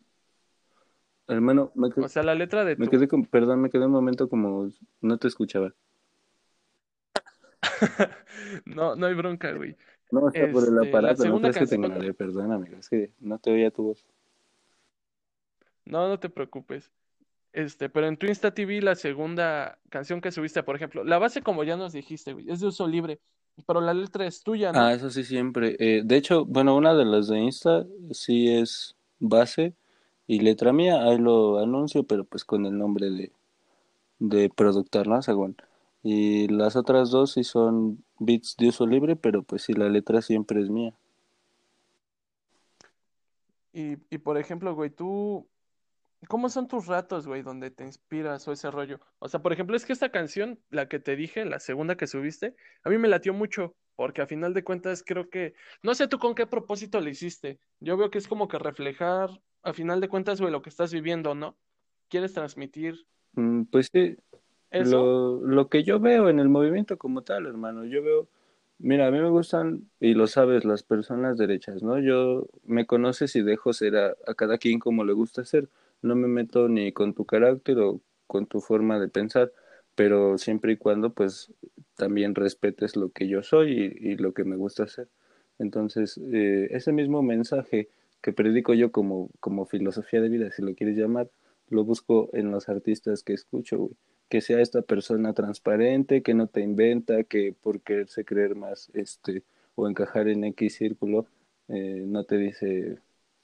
[1.27, 2.91] Hermano, me quedé, O sea, la letra de me tu...
[2.91, 4.69] quedé con, perdón, me quedé un momento como
[5.01, 5.73] no te escuchaba.
[8.65, 9.75] No, no hay bronca, güey.
[10.11, 12.89] No, está por el Este, la aparato, no crees que te ignoré, perdón, amigo, es
[12.89, 14.05] que no te oía tu voz.
[15.85, 16.91] No, no te preocupes.
[17.53, 21.41] Este, pero en tu Insta TV, la segunda canción que subiste, por ejemplo, la base,
[21.41, 23.19] como ya nos dijiste, güey, es de uso libre,
[23.65, 24.89] pero la letra es tuya, Ah, ¿no?
[24.89, 25.75] eso sí siempre.
[25.79, 29.73] Eh, de hecho, bueno, una de las de Insta sí es base
[30.27, 33.31] y letra mía, ahí lo anuncio, pero pues con el nombre de,
[34.19, 35.21] de productor, ¿no?
[35.21, 35.55] Según.
[36.03, 40.21] Y las otras dos sí son beats de uso libre, pero pues sí, la letra
[40.21, 40.93] siempre es mía.
[43.73, 45.47] Y, y por ejemplo, güey, tú,
[46.27, 48.99] ¿cómo son tus ratos, güey, donde te inspiras o ese rollo?
[49.19, 52.07] O sea, por ejemplo, es que esta canción, la que te dije, la segunda que
[52.07, 56.07] subiste, a mí me latió mucho, porque a final de cuentas creo que, no sé
[56.07, 57.59] tú con qué propósito le hiciste.
[57.79, 59.29] Yo veo que es como que reflejar,
[59.65, 61.57] a final de cuentas, güey, lo que estás viviendo, ¿no?
[62.09, 64.15] ¿Quieres transmitir Mm, pues sí,
[64.71, 64.97] eso?
[64.97, 68.29] Lo, lo que yo veo en el movimiento como tal, hermano, yo veo,
[68.79, 71.99] mira, a mí me gustan, y lo sabes, las personas derechas, ¿no?
[71.99, 75.69] Yo me conoces y dejo ser a, a cada quien como le gusta ser.
[76.03, 79.53] No me meto ni con tu carácter o con tu forma de pensar,
[79.95, 81.53] pero siempre y cuando pues
[81.95, 85.09] también respetes lo que yo soy y, y lo que me gusta hacer.
[85.59, 87.89] Entonces, eh, ese mismo mensaje
[88.25, 91.29] que predico yo como, como filosofía de vida, si lo quieres llamar,
[91.69, 93.95] lo busco en los artistas que escucho, güey
[94.29, 99.43] que sea esta persona transparente, que no te inventa, que por quererse creer más este
[99.75, 101.27] o encajar en X círculo,
[101.67, 102.99] eh, no te dice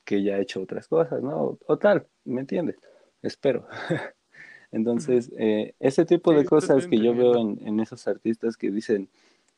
[0.05, 1.37] que ya ha hecho otras cosas, ¿no?
[1.43, 2.77] O, o tal, ¿me entiendes?
[3.21, 3.67] Espero.
[4.71, 9.09] Entonces, eh, ese tipo de Sí, cosas que yo veo en esos artistas que dicen,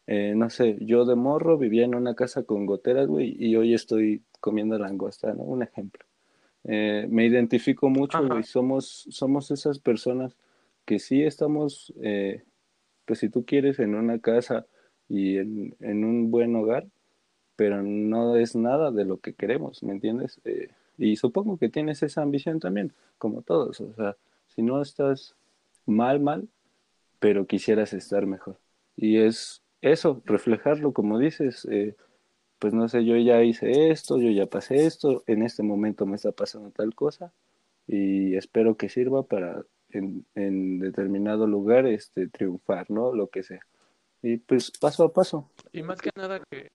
[0.08, 3.74] eh, no sé, yo de morro vivía en una casa con goteras, güey, y hoy
[3.74, 5.44] estoy comiendo langosta, ¿no?
[5.44, 6.04] Un ejemplo.
[6.66, 8.40] Eh, me identifico mucho, güey.
[8.40, 8.44] Ajá.
[8.44, 10.36] Somos, somos esas personas
[10.86, 12.44] que sí estamos, eh,
[13.06, 14.66] pues si tú quieres, en una casa
[15.08, 16.88] y en, en un buen hogar,
[17.56, 20.42] pero no es nada de lo que queremos, ¿me entiendes?
[20.98, 23.80] Y supongo que tienes esa ambición también, como todos.
[23.82, 25.36] O sea, si no estás
[25.86, 26.48] mal, mal,
[27.20, 28.58] pero quisieras estar mejor.
[28.96, 31.96] Y es eso, reflejarlo, como dices, eh,
[32.58, 36.16] pues no sé, yo ya hice esto, yo ya pasé esto, en este momento me
[36.16, 37.34] está pasando tal cosa
[37.86, 43.14] y espero que sirva para en, en determinado lugar este triunfar, ¿no?
[43.14, 43.60] Lo que sea.
[44.22, 45.52] Y pues paso a paso.
[45.74, 46.72] Y más que nada que,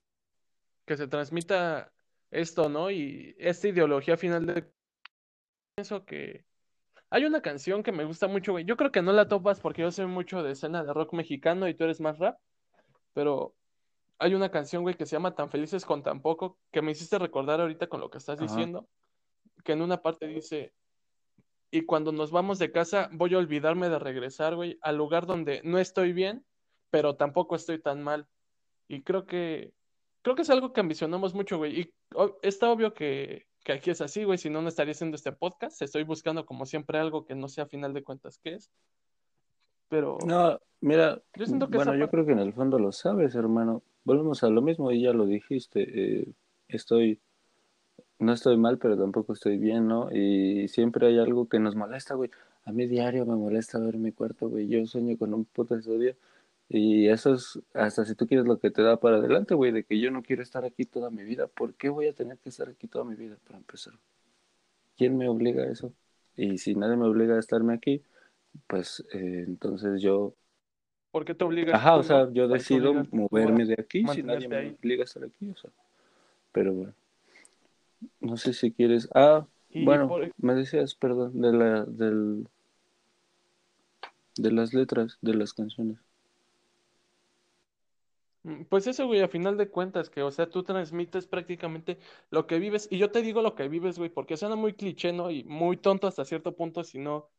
[0.85, 1.91] que se transmita
[2.29, 2.91] esto, ¿no?
[2.91, 4.65] Y esta ideología final de
[5.75, 6.45] pienso que
[7.09, 8.65] hay una canción que me gusta mucho, güey.
[8.65, 11.67] Yo creo que no la topas porque yo soy mucho de escena de rock mexicano
[11.67, 12.37] y tú eres más rap,
[13.13, 13.55] pero
[14.17, 17.17] hay una canción, güey, que se llama Tan felices con tan poco, que me hiciste
[17.17, 18.47] recordar ahorita con lo que estás Ajá.
[18.47, 18.87] diciendo,
[19.63, 20.73] que en una parte dice,
[21.71, 25.61] y cuando nos vamos de casa voy a olvidarme de regresar, güey, al lugar donde
[25.63, 26.45] no estoy bien,
[26.89, 28.27] pero tampoco estoy tan mal.
[28.87, 29.73] Y creo que,
[30.21, 31.79] creo que es algo que ambicionamos mucho, güey.
[31.79, 31.93] Y
[32.41, 35.81] está obvio que, que aquí es así, güey, si no, no estaría haciendo este podcast.
[35.81, 38.71] Estoy buscando como siempre algo que no sea a final de cuentas qué es,
[39.89, 42.91] pero No, mira, yo siento que bueno, esa yo creo que en el fondo lo
[42.91, 43.83] sabes, hermano.
[44.03, 45.81] Volvemos a lo mismo y ya lo dijiste.
[45.81, 46.33] eh,
[46.67, 47.19] estoy,
[48.19, 50.11] no estoy mal, pero tampoco estoy bien, ¿no?
[50.11, 52.29] Y siempre hay algo que nos molesta, güey.
[52.65, 54.67] A mí diario me molesta ver mi cuarto, güey.
[54.67, 56.15] Yo sueño con un puto estudio.
[56.69, 59.83] Y eso es, hasta si tú quieres lo que te da para adelante, güey, de
[59.83, 61.47] que yo no quiero estar aquí toda mi vida.
[61.47, 63.93] ¿Por qué voy a tener que estar aquí toda mi vida para empezar?
[64.95, 65.93] ¿Quién me obliga a eso?
[66.35, 68.03] Y si nadie me obliga a estarme aquí,
[68.67, 70.33] pues eh, entonces yo,
[71.11, 74.23] ¿por qué te obligas ajá, o sea, yo ¿Para qué decido moverme de aquí si
[74.23, 74.77] nadie me ahí?
[74.79, 75.71] obliga a estar aquí, o sea,
[76.51, 76.93] pero bueno,
[78.21, 82.47] no sé si quieres, ah, bueno, por, me decías, perdón, de la, del,
[84.37, 85.97] de las letras de las canciones.
[88.43, 91.99] Mm, Pues eso, güey, a final de cuentas, que, o sea, tú transmites prácticamente
[92.31, 95.11] lo que vives, y yo te digo lo que vives, güey, porque suena muy cliché,
[95.13, 95.29] ¿no?
[95.31, 97.29] Y muy tonto hasta cierto punto si no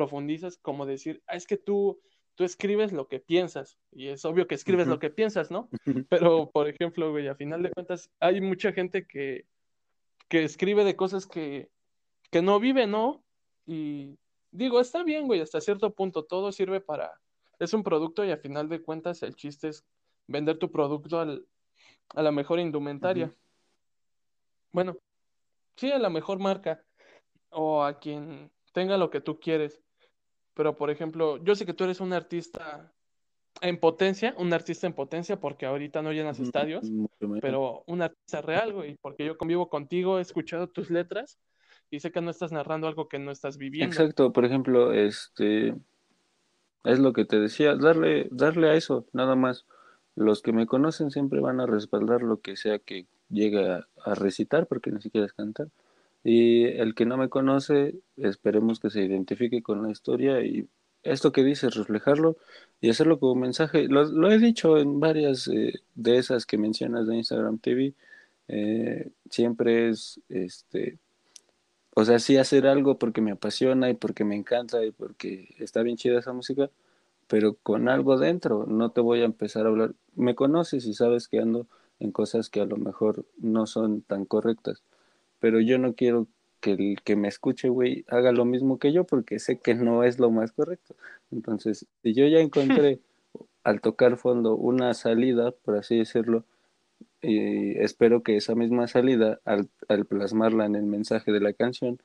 [0.00, 2.00] profundizas, como decir, ah, es que tú,
[2.36, 5.68] tú escribes lo que piensas, y es obvio que escribes lo que piensas, ¿no?
[6.08, 9.44] Pero, por ejemplo, güey, a final de cuentas, hay mucha gente que,
[10.28, 11.68] que escribe de cosas que,
[12.30, 13.22] que no vive, ¿no?
[13.66, 14.16] Y
[14.50, 17.12] digo, está bien, güey, hasta cierto punto, todo sirve para,
[17.58, 19.84] es un producto y a final de cuentas el chiste es
[20.26, 21.44] vender tu producto al,
[22.14, 23.34] a la mejor indumentaria.
[24.72, 24.96] Bueno,
[25.76, 26.82] sí, a la mejor marca
[27.50, 29.80] o a quien tenga lo que tú quieres.
[30.54, 32.92] Pero, por ejemplo, yo sé que tú eres un artista
[33.60, 36.90] en potencia, un artista en potencia porque ahorita no llenas estadios,
[37.40, 41.38] pero un artista real, güey, porque yo convivo contigo, he escuchado tus letras
[41.90, 43.92] y sé que no estás narrando algo que no estás viviendo.
[43.92, 45.74] Exacto, por ejemplo, este
[46.84, 49.66] es lo que te decía, darle, darle a eso, nada más.
[50.16, 54.14] Los que me conocen siempre van a respaldar lo que sea que llegue a, a
[54.14, 55.68] recitar, porque ni siquiera es cantar.
[56.24, 60.68] Y el que no me conoce, esperemos que se identifique con la historia y
[61.02, 62.36] esto que dices, reflejarlo
[62.80, 63.88] y hacerlo como mensaje.
[63.88, 67.94] Lo, he dicho en varias eh, de esas que mencionas de Instagram TV.
[68.48, 70.98] Eh, siempre es, este,
[71.94, 75.82] o sea, sí hacer algo porque me apasiona y porque me encanta y porque está
[75.82, 76.70] bien chida esa música,
[77.28, 78.66] pero con algo dentro.
[78.66, 79.94] No te voy a empezar a hablar.
[80.16, 81.66] Me conoces y sabes que ando
[81.98, 84.82] en cosas que a lo mejor no son tan correctas,
[85.40, 86.28] pero yo no quiero
[86.60, 90.04] que el que me escuche, güey, haga lo mismo que yo porque sé que no
[90.04, 90.94] es lo más correcto.
[91.32, 93.00] Entonces, si yo ya encontré
[93.64, 96.44] al tocar fondo una salida, por así decirlo,
[97.22, 101.98] y espero que esa misma salida, al, al, plasmarla en el mensaje de la canción,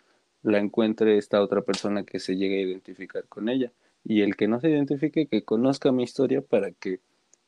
[0.43, 3.71] la encuentre esta otra persona que se llegue a identificar con ella.
[4.04, 7.00] Y el que no se identifique, que conozca mi historia para que,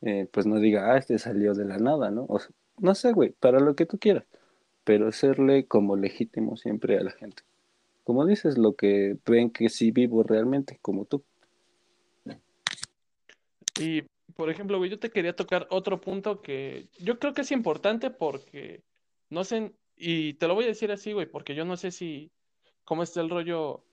[0.02, 2.24] eh, pues no diga, ah, este salió de la nada, ¿no?
[2.24, 2.40] O
[2.80, 4.26] no sé, güey, para lo que tú quieras
[4.88, 7.44] pero serle como legítimo siempre a la gente.
[8.06, 11.26] Como dices, lo que ven que sí vivo realmente, como tú.
[13.78, 17.52] Y, por ejemplo, güey, yo te quería tocar otro punto que yo creo que es
[17.52, 18.82] importante porque,
[19.30, 22.32] no sé, y te lo voy a decir así, güey, porque yo no sé si,
[22.86, 23.84] cómo está el rollo,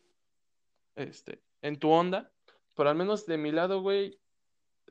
[0.94, 2.30] este, en tu onda,
[2.76, 4.20] pero al menos de mi lado, güey,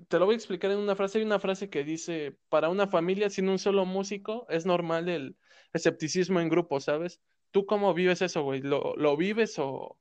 [0.09, 1.19] te lo voy a explicar en una frase.
[1.19, 5.37] Hay una frase que dice, para una familia sin un solo músico es normal el
[5.73, 7.19] escepticismo en grupo, ¿sabes?
[7.51, 8.61] ¿Tú cómo vives eso, güey?
[8.61, 9.97] ¿Lo, lo vives o,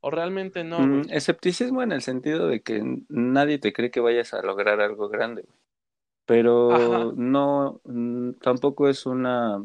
[0.00, 0.80] o, realmente no?
[0.80, 5.08] Mm, escepticismo en el sentido de que nadie te cree que vayas a lograr algo
[5.08, 5.60] grande, güey.
[6.26, 7.12] Pero Ajá.
[7.16, 7.80] no,
[8.40, 9.64] tampoco es una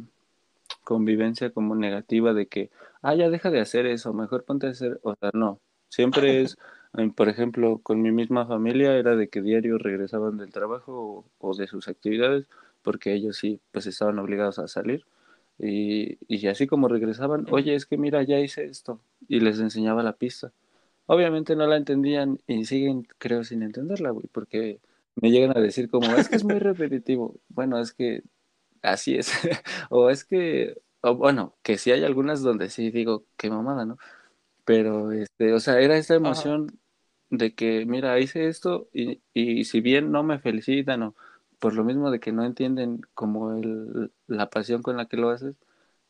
[0.84, 2.72] convivencia como negativa de que,
[3.04, 5.60] ah, ya deja de hacer eso, mejor ponte a hacer, o sea, no.
[5.90, 6.58] Siempre es
[7.16, 11.56] por ejemplo, con mi misma familia era de que diario regresaban del trabajo o, o,
[11.56, 12.48] de sus actividades,
[12.82, 15.06] porque ellos sí, pues estaban obligados a salir.
[15.58, 20.04] Y, y así como regresaban, oye, es que mira, ya hice esto, y les enseñaba
[20.04, 20.52] la pista.
[21.06, 24.80] Obviamente no la entendían y siguen, creo, sin entenderla, güey, porque
[25.16, 27.36] me llegan a decir como, es que es muy repetitivo.
[27.50, 28.24] Bueno, es que
[28.82, 29.32] así es.
[29.90, 33.98] o es que, o bueno, que sí hay algunas donde sí digo, qué mamada, ¿no?
[34.66, 36.86] Pero, este, o sea, era esta emoción Ajá
[37.30, 41.16] de que, mira, hice esto y, y si bien no me felicitan o
[41.60, 45.30] por lo mismo de que no entienden como el, la pasión con la que lo
[45.30, 45.56] haces,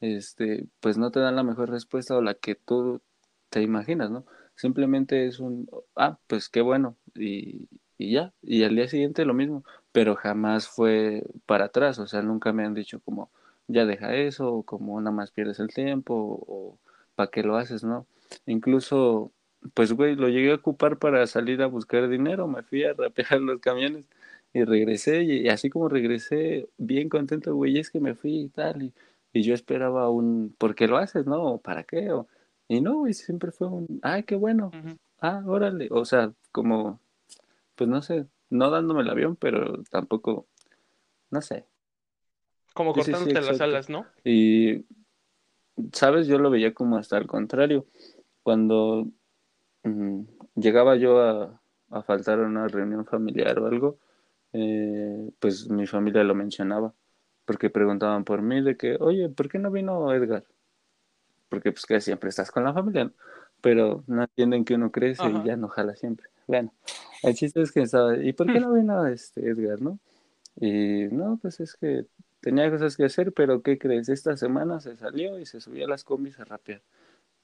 [0.02, 3.02] este, pues no te dan la mejor respuesta o la que tú
[3.50, 4.26] te imaginas, ¿no?
[4.56, 9.34] Simplemente es un, ah, pues qué bueno, y, y ya, y al día siguiente lo
[9.34, 13.32] mismo, pero jamás fue para atrás, o sea, nunca me han dicho como,
[13.68, 16.14] ya deja eso, o como nada más pierdes el tiempo,
[16.48, 16.80] o
[17.16, 18.08] para qué lo haces, ¿no?
[18.46, 19.32] Incluso
[19.74, 23.40] pues, güey, lo llegué a ocupar para salir a buscar dinero, me fui a rapear
[23.42, 24.06] los camiones
[24.56, 28.84] y regresé, y, así como regresé, bien contento, güey, es que me fui y tal,
[28.84, 28.94] y,
[29.34, 31.58] y yo esperaba un, ¿por qué lo haces, no?
[31.58, 32.10] ¿Para qué?
[32.14, 32.26] O,
[32.70, 34.98] y no, güey, siempre fue un, ay, qué bueno, uh -huh.
[35.20, 37.02] ah, órale, o sea, como,
[37.76, 40.48] pues no sé, no dándome el avión, pero tampoco,
[41.32, 41.66] no sé.
[42.74, 44.06] Como cortándote sí, sí, las alas, ¿no?
[44.24, 44.86] Y,
[45.92, 46.28] ¿sabes?
[46.28, 47.86] Yo lo veía como hasta al contrario.
[48.42, 49.08] Cuando
[50.56, 53.98] llegaba yo a, a, faltar a una reunión familiar o algo,
[54.58, 56.94] eh, pues mi familia lo mencionaba,
[57.46, 60.46] porque preguntaban por mí de que, oye, ¿por qué no vino Edgar?
[61.50, 63.12] Porque pues que siempre estás con la familia, ¿no?
[63.62, 65.42] pero no entienden que uno crece Ajá.
[65.44, 66.28] y ya no jala siempre.
[66.48, 66.72] Bueno,
[67.24, 70.00] el chiste es que estaba, ¿y por qué no vino este Edgar, no?
[70.60, 72.06] Y no, pues es que
[72.42, 74.08] tenía cosas que hacer, pero ¿qué crees?
[74.08, 76.82] Esta semana se salió y se subió a las combis a rapear.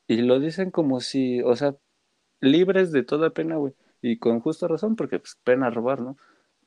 [0.08, 1.76] Y lo dicen como si, o sea,
[2.40, 3.74] libres de toda pena, güey.
[4.02, 6.18] Y con justa razón, porque pues pena robar, ¿no?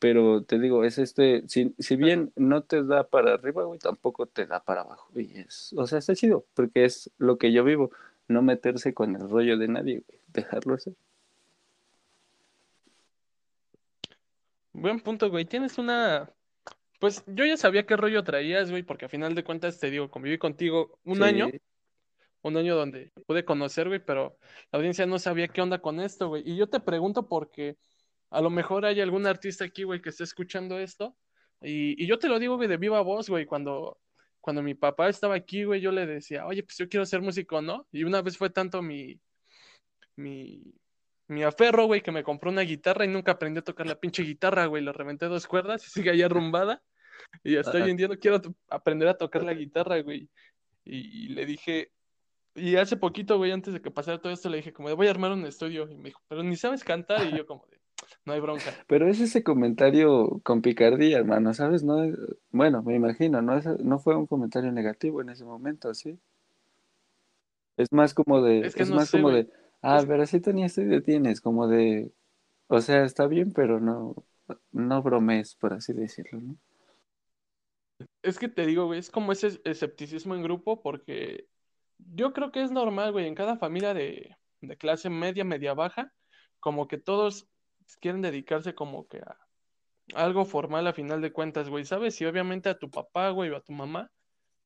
[0.05, 4.27] Pero te digo, es este, si, si bien no te da para arriba, güey, tampoco
[4.27, 5.09] te da para abajo.
[5.19, 7.91] Y es, o sea, está chido, porque es lo que yo vivo,
[8.29, 10.93] no meterse con el rollo de nadie, güey, dejarlo hacer.
[14.75, 15.47] Buen punto, güey.
[15.47, 16.31] Tienes una.
[17.01, 20.11] Pues yo ya sabía qué rollo traías, güey, porque a final de cuentas te digo,
[20.11, 21.23] conviví contigo un sí.
[21.23, 21.49] año
[22.43, 24.37] un año donde pude conocer, güey, pero
[24.71, 26.43] la audiencia no sabía qué onda con esto, güey.
[26.45, 27.79] Y yo te pregunto porque
[28.35, 31.17] a lo mejor hay algún artista aquí, güey, que esté escuchando esto.
[31.61, 33.99] Y, y yo te lo digo, güey, de viva voz, güey, cuando,
[34.41, 37.63] cuando mi papá estaba aquí, güey, yo le decía, oye, pues yo quiero ser músico,
[37.63, 37.87] ¿no?
[37.93, 39.21] Y una vez fue tanto mi,
[40.17, 40.75] mi,
[41.29, 44.23] mi aferro, güey, que me compró una guitarra y nunca aprendí a tocar la pinche
[44.23, 44.83] guitarra, güey.
[44.83, 46.83] Le reventé dos cuerdas y sigue ahí arrumbada.
[47.43, 50.29] Y hasta hoy en día no quiero aprender a tocar la guitarra, güey.
[50.85, 51.93] Y, y le dije,
[52.55, 55.11] Y hace poquito, güey, antes de que pasara todo esto, le dije como, voy a
[55.11, 55.91] armar un estudio.
[55.91, 57.27] Y me dijo, pero ni sabes cantar.
[57.27, 57.81] Y yo como, de,
[58.25, 58.79] no hay bronca.
[58.87, 61.83] Pero es ese comentario con picardía, hermano, ¿sabes?
[61.85, 62.17] No es-
[62.51, 66.19] bueno, me imagino, no, es, no fue un comentario negativo en ese momento, ¿sí?
[67.77, 69.33] Es más como de, Es que es no más sé, como güey.
[69.33, 69.49] de,
[69.83, 72.13] ah, Es, pero sí tenía estudio tienes, como de,
[72.69, 74.17] o sea, está bien, pero no,
[74.73, 76.57] no bromes, por así decirlo, ¿no?
[78.23, 81.49] es que te digo, güey, es como ese escepticismo en grupo porque
[81.99, 86.13] yo creo que es normal, güey, en cada familia de, de clase media, media baja,
[86.61, 87.49] como que todos
[88.01, 89.37] quieren dedicarse como que a
[90.15, 92.21] algo formal a final de cuentas, güey, ¿sabes?
[92.21, 94.11] Y obviamente a tu papá, güey, o a tu mamá,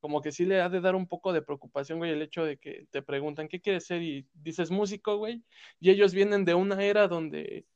[0.00, 2.58] como que sí le ha de dar un poco de preocupación, güey, el hecho de
[2.58, 4.02] que te preguntan, ¿qué quieres ser?
[4.02, 5.44] Y dices músico, güey,
[5.80, 7.66] y ellos vienen de una era donde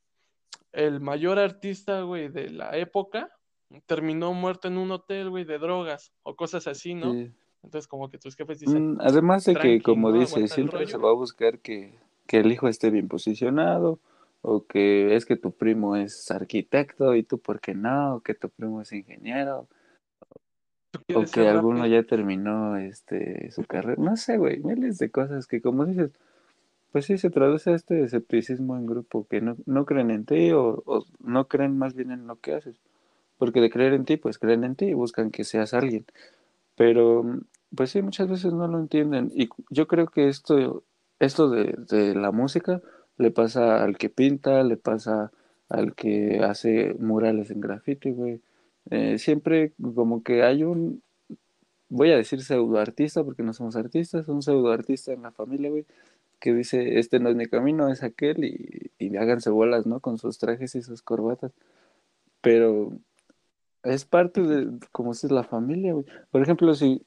[0.73, 3.31] el mayor artista, güey, de la época
[3.87, 7.13] terminó muerto en un hotel, güey, de drogas o cosas así, ¿no?
[7.13, 7.33] Sí.
[7.63, 11.11] Entonces como que tus jefes dicen, Mm, además de que, como dices, siempre se va
[11.11, 11.95] a buscar que,
[12.27, 14.01] que el hijo esté bien posicionado,
[14.43, 18.17] o que es que tu primo es arquitecto y tú, ¿por qué no?
[18.17, 19.69] O que tu primo es ingeniero,
[21.15, 24.03] o que alguno ya terminó este su carrera.
[24.03, 26.11] No sé, güey, miles de cosas que, como dices,
[26.91, 30.51] pues sí se traduce a este escepticismo en grupo, que no, no creen en ti
[30.53, 32.77] o, o no creen más bien en lo que haces.
[33.39, 36.05] Porque de creer en ti, pues creen en ti y buscan que seas alguien.
[36.77, 37.25] Pero,
[37.75, 39.31] pues sí, muchas veces no lo entienden.
[39.35, 40.85] Y yo creo que esto,
[41.19, 42.83] esto de, de la música
[43.23, 45.33] le pasa al que pinta, le pasa
[45.69, 48.41] al que hace murales en graffiti, güey.
[48.91, 51.03] Eh, siempre como que hay un,
[51.89, 55.71] voy a decir pseudo artista, porque no somos artistas, un pseudo artista en la familia,
[55.71, 55.87] güey,
[56.41, 60.01] que dice, este no es mi camino, es aquel, y, y háganse bolas, ¿no?
[60.01, 61.53] Con sus trajes y sus corbatas.
[62.43, 62.93] Pero
[63.85, 66.07] es parte de, como si es la familia, güey.
[66.31, 67.03] Por ejemplo, si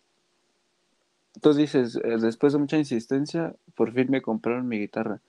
[1.42, 5.22] Tú dices, eh, después de mucha insistencia, por fin me compraron mi guitarra.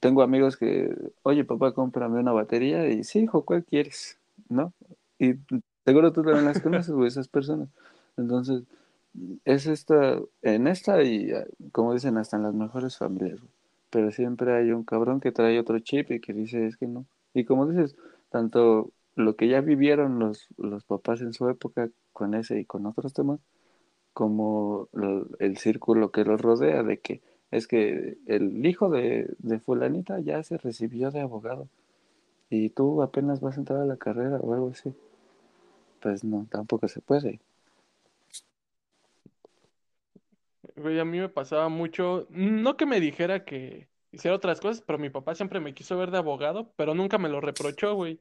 [0.00, 2.88] Tengo amigos que, oye, papá, cómprame una batería.
[2.88, 4.18] Y sí, hijo, ¿cuál quieres?
[4.48, 4.72] ¿No?
[5.18, 5.34] Y
[5.84, 7.68] seguro tú también las conoces, güey, esas personas.
[8.16, 8.64] Entonces,
[9.44, 13.40] es esta, en esta y, eh, como dicen, hasta en las mejores familias.
[13.90, 17.06] Pero siempre hay un cabrón que trae otro chip y que dice, es que no.
[17.32, 17.96] Y como dices,
[18.30, 22.86] tanto lo que ya vivieron los, los papás en su época con ese y con
[22.86, 23.40] otros temas,
[24.12, 24.88] como
[25.38, 27.20] el círculo que los rodea, de que
[27.56, 31.68] es que el hijo de, de fulanita ya se recibió de abogado
[32.50, 34.94] y tú apenas vas a entrar a la carrera o algo así.
[36.00, 37.40] Pues no, tampoco se puede.
[40.76, 44.98] Güey, a mí me pasaba mucho, no que me dijera que hiciera otras cosas, pero
[44.98, 48.20] mi papá siempre me quiso ver de abogado, pero nunca me lo reprochó, güey.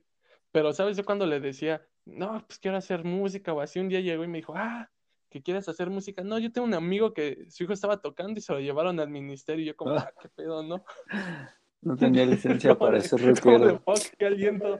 [0.54, 0.96] Pero, ¿sabes?
[0.96, 4.30] Yo cuando le decía, no, pues quiero hacer música o así, un día llegó y
[4.30, 4.90] me dijo, ah,
[5.30, 6.24] ¿que quieres hacer música?
[6.24, 9.10] No, yo tengo un amigo que su hijo estaba tocando y se lo llevaron al
[9.10, 10.84] ministerio y yo como, Ah, ah, qué pedo, ¿no?
[11.82, 13.82] no tenía licencia para ser rockero.
[14.18, 14.80] qué aliento.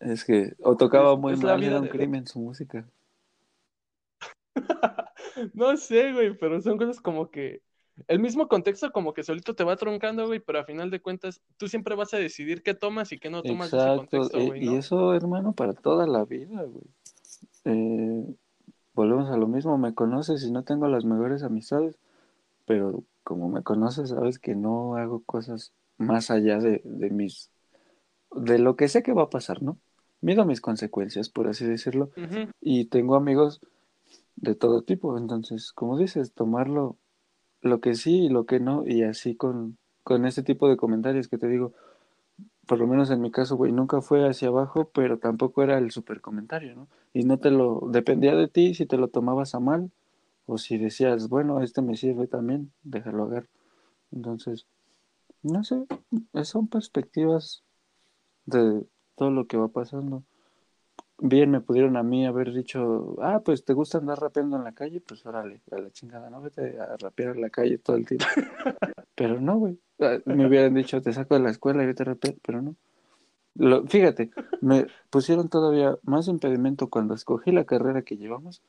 [0.00, 1.90] Es que, o tocaba muy es mal, era un de...
[1.90, 2.88] crimen su música.
[5.54, 7.62] No sé, güey, pero son cosas como que
[8.08, 11.40] el mismo contexto como que solito te va troncando, güey, pero a final de cuentas
[11.56, 14.38] tú siempre vas a decidir qué tomas y qué no tomas de ese Exacto, contexto,
[14.38, 16.84] e- güey, y eso, hermano, para toda la vida, güey.
[17.64, 18.34] Eh,
[19.00, 21.98] volvemos a lo mismo, me conoces y no tengo las mejores amistades,
[22.66, 27.50] pero como me conoces, sabes que no hago cosas más allá de, de mis,
[28.34, 29.78] de lo que sé que va a pasar, ¿no?
[30.20, 32.10] Mido mis consecuencias, por así decirlo,
[32.60, 33.62] y tengo amigos
[34.36, 36.98] de todo tipo, entonces, como dices, tomarlo
[37.62, 41.28] lo que sí y lo que no, y así con, con ese tipo de comentarios
[41.28, 41.72] que te digo,
[42.66, 45.90] por lo menos en mi caso, güey, nunca fue hacia abajo, pero tampoco era el
[45.90, 46.88] super comentario, ¿no?
[47.12, 49.90] Y no te lo, dependía de ti si te lo tomabas a mal
[50.46, 53.48] o si decías, bueno, este me sirve también, déjalo agarrar.
[54.12, 54.66] Entonces,
[55.42, 55.86] no sé,
[56.44, 57.62] son perspectivas
[58.46, 58.84] de
[59.16, 60.24] todo lo que va pasando.
[61.18, 64.72] Bien me pudieron a mí haber dicho, ah, pues te gusta andar rapeando en la
[64.72, 68.06] calle, pues órale, a la chingada, no vete a rapear en la calle todo el
[68.06, 68.24] tiempo.
[69.14, 69.78] Pero no, güey,
[70.24, 72.74] me hubieran dicho, te saco de la escuela y vete a rapear, pero no.
[73.54, 74.30] Lo, fíjate,
[74.60, 78.62] me pusieron todavía más impedimento cuando escogí la carrera que llevamos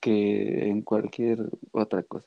[0.00, 2.26] que en cualquier otra cosa.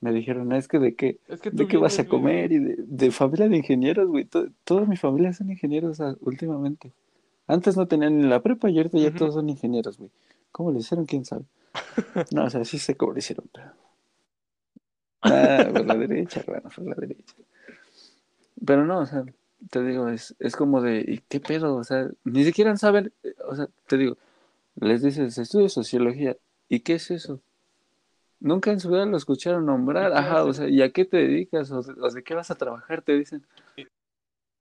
[0.00, 2.54] Me dijeron, es que de qué, Es que de qué vas a comer de...
[2.54, 4.26] y de, de familia de ingenieros, güey.
[4.26, 6.92] To- toda mi familia son ingenieros ah, últimamente.
[7.46, 9.16] Antes no tenían ni la prepa y ahorita ya Ujú.
[9.18, 10.10] todos son ingenieros, güey.
[10.52, 11.06] ¿Cómo lo hicieron?
[11.06, 11.44] ¿Quién sabe?
[12.30, 13.72] No, o sea, sí sé cómo lo hicieron, pero...
[15.26, 17.34] Ah, por la derecha, hermano, por la derecha.
[18.64, 19.24] Pero no, o sea,
[19.70, 21.76] te digo, es, es como de, ¿y qué pedo?
[21.76, 23.12] O sea, ni siquiera saben,
[23.48, 24.16] o sea, te digo,
[24.76, 26.36] les dices, estudio sociología,
[26.68, 27.40] ¿y qué es eso?
[28.38, 31.16] Nunca en su vida lo escucharon nombrar, ¿Y ajá, o sea, ¿y a qué te
[31.16, 31.70] dedicas?
[31.70, 33.02] ¿O de, o de qué vas a trabajar?
[33.02, 33.46] Te dicen.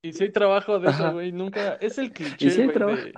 [0.01, 1.32] Y sí hay trabajo de eso, güey.
[1.32, 1.76] Nunca.
[1.76, 3.01] Es el y cliché, sí hay güey, trabajo.
[3.01, 3.13] de,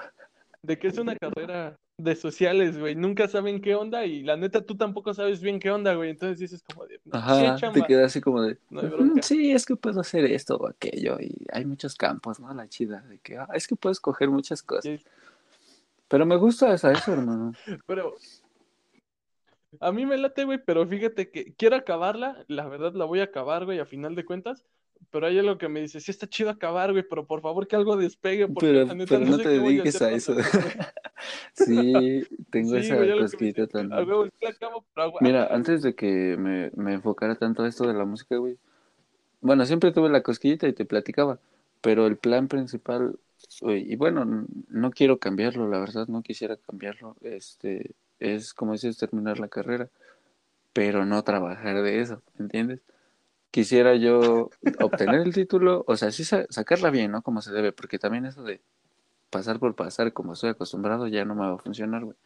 [0.64, 2.96] de que es una carrera de sociales, güey.
[2.96, 6.12] Nunca saben qué onda y la neta tú tampoco sabes bien qué onda, güey.
[6.12, 8.96] Entonces dices como de, sí Ajá, te chamba, queda así como de, no hay "Ujú,
[8.98, 9.22] bronca.
[9.24, 12.54] sí, es que puedo hacer esto o aquello, y hay muchos campos, ¿no?
[12.54, 15.02] La chida, de que, ah, es que puedes coger muchas cosas.
[16.08, 17.54] Pero me gusta esa, eso, hermano.
[17.88, 18.16] Pero
[19.80, 22.46] a mí me late, güey, pero fíjate que quiero acabarla.
[22.48, 24.66] La verdad la voy a acar, güey, a final de cuentas.
[25.12, 27.76] Pero hay algo que me dice, sí está chido acabar, güey, pero por favor que
[27.76, 30.36] algo despegue, porque Pero, la neta pero no no sé te a dediques a eso.
[31.54, 34.30] Sí, tengo Sí, esa güey, cosquillita pero
[35.22, 38.58] Mira, antes de que me, me enfocara tanto a esto de la música, güey,
[39.42, 41.40] bueno, siempre tuve la cosquillita y te platicaba,
[41.82, 43.18] pero el plan principal,
[43.62, 48.98] güey, y bueno, no quiero cambiarlo, la verdad, no quisiera cambiarlo, este, es como dices,
[48.98, 49.90] terminar la carrera,
[50.74, 52.82] pero no trabajar de eso, ¿entiendes?
[53.58, 57.24] Quisiera yo obtener el título, o sea, sí sa- sacarla bien, ¿no?
[57.24, 58.62] Como se debe, porque también eso de
[59.32, 62.18] pasar por pasar, como estoy acostumbrado, ya no me va a funcionar, güey.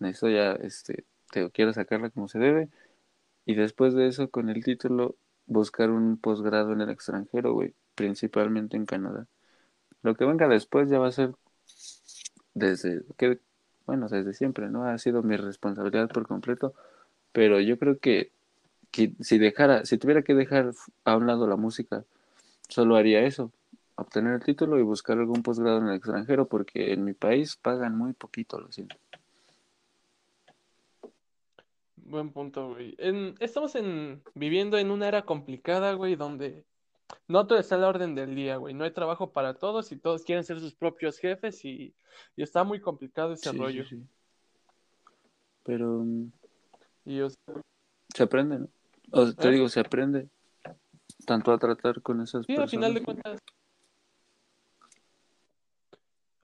[0.00, 2.68] Necesito ya, este, te quiero sacarla como se debe,
[3.46, 8.76] y después de eso, con el título, buscar un posgrado en el extranjero, güey, principalmente
[8.76, 9.28] en Canadá.
[10.02, 11.34] Lo que venga después ya va a ser
[12.54, 13.40] desde que,
[13.86, 14.84] bueno, desde siempre, ¿no?
[14.84, 16.74] Ha sido mi responsabilidad por completo,
[17.32, 18.32] pero yo creo que
[18.92, 20.72] si dejara, si tuviera que dejar
[21.04, 22.04] a un lado la música,
[22.68, 23.52] solo haría eso,
[23.96, 27.96] obtener el título y buscar algún posgrado en el extranjero, porque en mi país pagan
[27.96, 28.96] muy poquito, lo siento.
[31.96, 32.94] Buen punto, güey.
[32.98, 36.64] En, estamos en, viviendo en una era complicada, güey, donde
[37.26, 38.74] no todo está a la orden del día, güey.
[38.74, 41.94] No hay trabajo para todos y todos quieren ser sus propios jefes y,
[42.36, 43.84] y está muy complicado ese Sí, rollo.
[43.84, 44.00] sí.
[45.64, 46.30] Pero mm,
[47.06, 47.54] Y o sea,
[48.14, 48.68] se aprende, ¿no?
[49.10, 49.52] O te ¿eh?
[49.52, 50.28] digo, se aprende
[51.26, 52.94] tanto a tratar con esas Sí, a final personas.
[52.94, 53.42] de cuentas,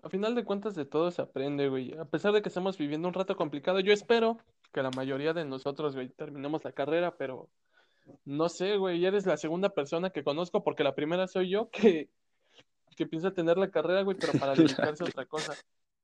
[0.02, 1.96] a final de cuentas de todo se aprende, güey.
[1.98, 4.38] A pesar de que estamos viviendo un rato complicado, yo espero
[4.72, 7.48] que la mayoría de nosotros, güey, terminemos la carrera, pero
[8.24, 12.08] no sé, güey, eres la segunda persona que conozco porque la primera soy yo que,
[12.96, 14.54] que piensa tener la carrera, güey, pero para
[14.96, 15.54] dedicarse a otra cosa.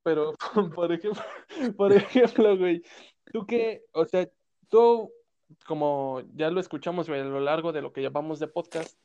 [0.03, 0.33] Pero,
[0.75, 1.21] por ejemplo,
[1.77, 2.81] por ejemplo, güey,
[3.33, 4.29] tú qué, o sea,
[4.69, 5.11] tú,
[5.65, 8.97] como ya lo escuchamos, güey, a lo largo de lo que llamamos de podcast,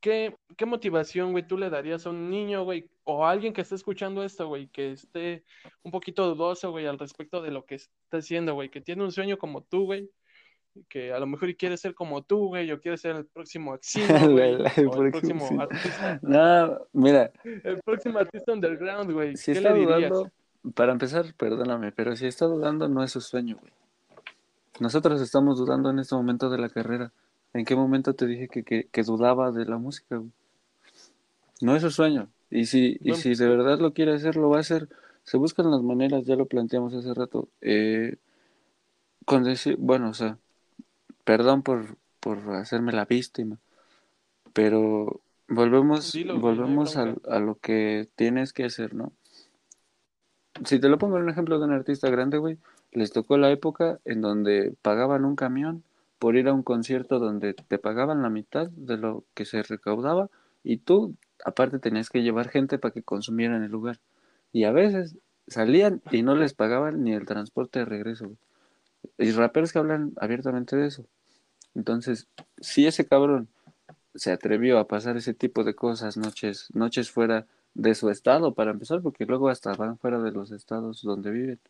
[0.00, 3.60] ¿qué, qué motivación, güey, tú le darías a un niño, güey, o a alguien que
[3.62, 5.44] esté escuchando esto, güey, que esté
[5.82, 9.12] un poquito dudoso, güey, al respecto de lo que está haciendo, güey, que tiene un
[9.12, 10.10] sueño como tú, güey,
[10.88, 14.30] que a lo mejor quiere ser como tú, güey, o quiere ser el próximo Axino,
[14.30, 15.56] güey, el o el próximo, próximo sí.
[15.58, 20.10] artista, No, mira, el próximo artista underground, güey, si ¿qué está le dirías?
[20.10, 20.30] dudando,
[20.74, 23.72] para empezar, perdóname, pero si está dudando no es su sueño, güey.
[24.80, 27.12] Nosotros estamos dudando en este momento de la carrera.
[27.52, 30.30] ¿En qué momento te dije que, que, que dudaba de la música, güey?
[31.60, 32.28] No es su sueño.
[32.50, 34.88] Y si, y si de verdad lo quiere hacer, lo va a hacer.
[35.24, 37.48] Se buscan las maneras, ya lo planteamos hace rato.
[37.60, 38.16] Eh,
[39.24, 40.38] con decir, bueno, o sea,
[41.24, 43.58] perdón por, por hacerme la víctima,
[44.52, 49.12] pero volvemos, Dilo, hay volvemos a, a lo que tienes que hacer, ¿no?
[50.64, 52.58] Si te lo pongo en un ejemplo de un artista grande, güey,
[52.92, 55.82] les tocó la época en donde pagaban un camión
[56.18, 60.30] por ir a un concierto donde te pagaban la mitad de lo que se recaudaba
[60.64, 64.00] y tú, aparte, tenías que llevar gente para que consumieran el lugar.
[64.52, 68.38] Y a veces salían y no les pagaban ni el transporte de regreso, güey.
[69.18, 71.06] Y raperos que hablan abiertamente de eso.
[71.74, 72.26] Entonces,
[72.60, 73.48] si ese cabrón
[74.14, 77.46] se atrevió a pasar ese tipo de cosas, noches, noches fuera
[77.76, 81.60] de su estado, para empezar, porque luego hasta van fuera de los estados donde viven.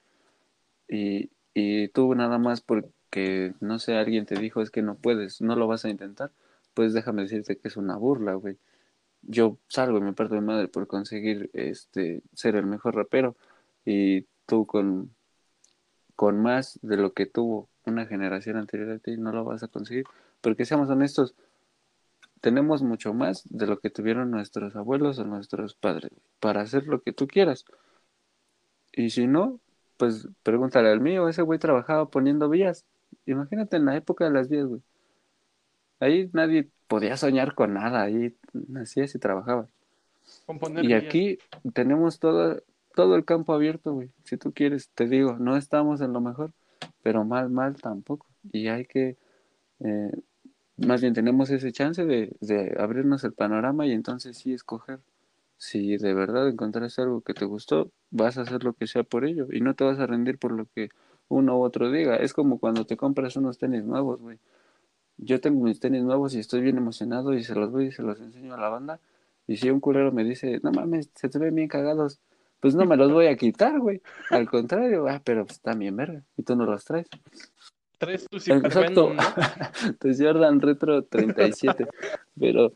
[0.89, 5.41] Y, y tú nada más porque, no sé, alguien te dijo es que no puedes,
[5.41, 6.33] no lo vas a intentar,
[6.75, 8.59] pues déjame decirte que es una burla, güey.
[9.23, 13.37] Yo salgo y me parto de madre por conseguir este ser el mejor rapero
[13.85, 15.15] y tú con,
[16.17, 19.69] con más de lo que tuvo una generación anterior a ti no lo vas a
[19.69, 20.05] conseguir.
[20.41, 21.35] Porque seamos honestos,
[22.41, 27.03] tenemos mucho más de lo que tuvieron nuestros abuelos o nuestros padres para hacer lo
[27.03, 27.65] que tú quieras.
[28.93, 29.61] Y si no,
[29.97, 32.85] pues pregúntale al mío, ese güey trabajaba poniendo vías.
[33.27, 34.83] Imagínate en la época de las vías, güey.
[36.01, 39.69] Ahí nadie podía soñar con nada, ahí nacías y trabajabas.
[40.47, 41.07] Componer Y vías.
[41.07, 41.39] aquí
[41.75, 42.63] tenemos todo,
[42.95, 44.11] todo el campo abierto, güey.
[44.25, 46.53] Si tú quieres, te digo, no estamos en lo mejor,
[47.03, 48.27] pero mal, mal tampoco.
[48.53, 49.17] Y hay que,
[49.81, 50.13] eh,
[50.77, 55.01] más bien tenemos ese chance de, de abrirnos el panorama y entonces sí escoger.
[55.59, 59.25] Si de verdad encontraste algo que te gustó, vas a hacer lo que sea por
[59.25, 60.91] ello y no te vas a rendir por lo que
[61.29, 62.17] uno u otro diga.
[62.17, 64.39] Es como cuando te compras unos tenis nuevos, güey.
[65.19, 68.03] Yo tengo mis tenis nuevos y estoy bien emocionado y se los voy y se
[68.03, 69.01] los enseño a la banda.
[69.47, 72.21] Y si un culero me dice, no mames, se te ven bien cagados,
[72.61, 74.03] pues no me los voy a quitar, güey.
[74.31, 76.23] Al contrario, ah, pero pues también verga.
[76.37, 77.07] Y tú no los traes.
[77.99, 79.13] Tres tus Exacto.
[79.15, 79.23] ¿no?
[79.99, 81.87] Tus Jordan Retro 37.
[82.39, 82.73] pero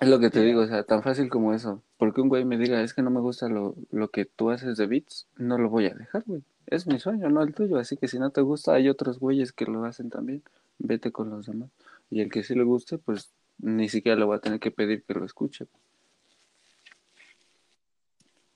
[0.00, 1.82] es lo que te digo, o sea, tan fácil como eso.
[1.96, 4.76] Porque un güey me diga, es que no me gusta lo, lo que tú haces
[4.76, 6.42] de beats, no lo voy a dejar, güey.
[6.66, 7.78] Es mi sueño, no el tuyo.
[7.78, 10.42] Así que si no te gusta, hay otros güeyes que lo hacen también.
[10.78, 11.70] Vete con los demás.
[12.10, 15.02] Y el que sí le guste, pues ni siquiera le voy a tener que pedir
[15.02, 15.66] que lo escuche.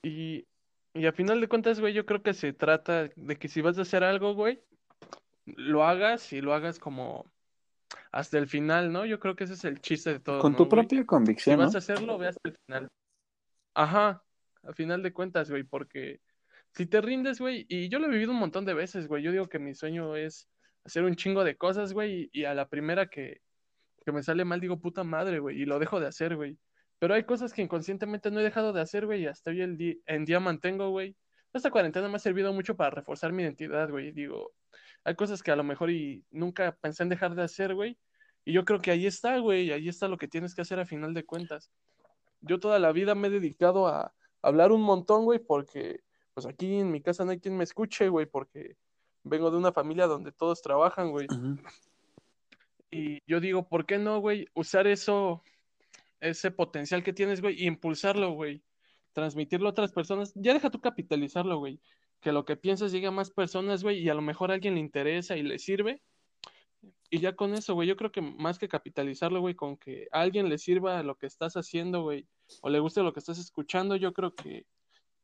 [0.01, 0.45] Y,
[0.93, 3.77] y a final de cuentas, güey, yo creo que se trata de que si vas
[3.77, 4.59] a hacer algo, güey,
[5.45, 7.25] lo hagas y lo hagas como
[8.11, 9.05] hasta el final, ¿no?
[9.05, 10.69] Yo creo que ese es el chiste de todo, Con ¿no, tu güey?
[10.69, 11.77] propia Si convicción, vas ¿no?
[11.77, 12.87] a hacerlo, ve hasta el final.
[13.73, 14.23] Ajá,
[14.63, 16.21] a final de cuentas, güey, porque
[16.71, 19.31] si te rindes, güey, y yo lo he vivido un montón de veces, güey, yo
[19.31, 20.47] digo que mi sueño es
[20.83, 23.41] hacer un chingo de cosas, güey, y, a la primera que,
[24.05, 26.57] que me sale mal digo, puta madre, güey, y lo dejo de hacer, güey.
[26.99, 29.77] Pero hay cosas que inconscientemente no he dejado de hacer, güey, y hasta hoy el
[29.77, 31.15] di- en día mantengo, güey.
[31.53, 34.11] Esta cuarentena me ha servido mucho para reforzar mi identidad, güey.
[34.11, 34.53] Digo,
[35.05, 37.97] hay cosas que a lo mejor y nunca pensé en dejar de hacer, güey.
[38.43, 40.85] Y yo creo que ahí está, güey, ahí está lo que tienes que hacer a
[40.85, 41.71] final de cuentas.
[42.41, 46.01] Yo toda la vida me he dedicado a hablar un montón, güey, porque
[46.33, 48.75] pues aquí en mi casa no hay quien me escuche, güey, porque
[49.23, 51.27] vengo de una familia donde todos trabajan, güey.
[52.91, 54.47] Y yo digo, ¿por qué no, güey?
[54.53, 55.43] Usar eso,
[56.19, 58.63] ese potencial que tienes, güey, y impulsarlo, güey.
[59.13, 60.33] Transmitirlo a otras personas.
[60.35, 61.79] Ya deja tú capitalizarlo, güey.
[62.25, 64.73] Que lo que piensas llegue a más personas, güey, y a lo mejor a alguien
[64.73, 66.01] le interesa y le sirve.
[67.11, 70.21] Y ya con eso, güey, yo creo que más que capitalizarlo, güey, con que a
[70.21, 72.27] alguien le sirva lo que estás haciendo, güey,
[72.63, 74.65] o le guste lo que estás escuchando, yo creo que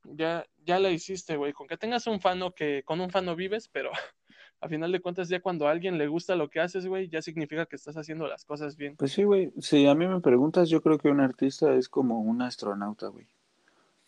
[0.03, 1.53] ya, ya la hiciste, güey.
[1.53, 3.89] Con que tengas un fan o que con un fan no vives, pero
[4.61, 7.23] a final de cuentas, ya cuando a alguien le gusta lo que haces, güey, ya
[7.23, 8.95] significa que estás haciendo las cosas bien.
[8.95, 9.51] Pues sí, güey.
[9.59, 13.25] Si a mí me preguntas, yo creo que un artista es como un astronauta, güey.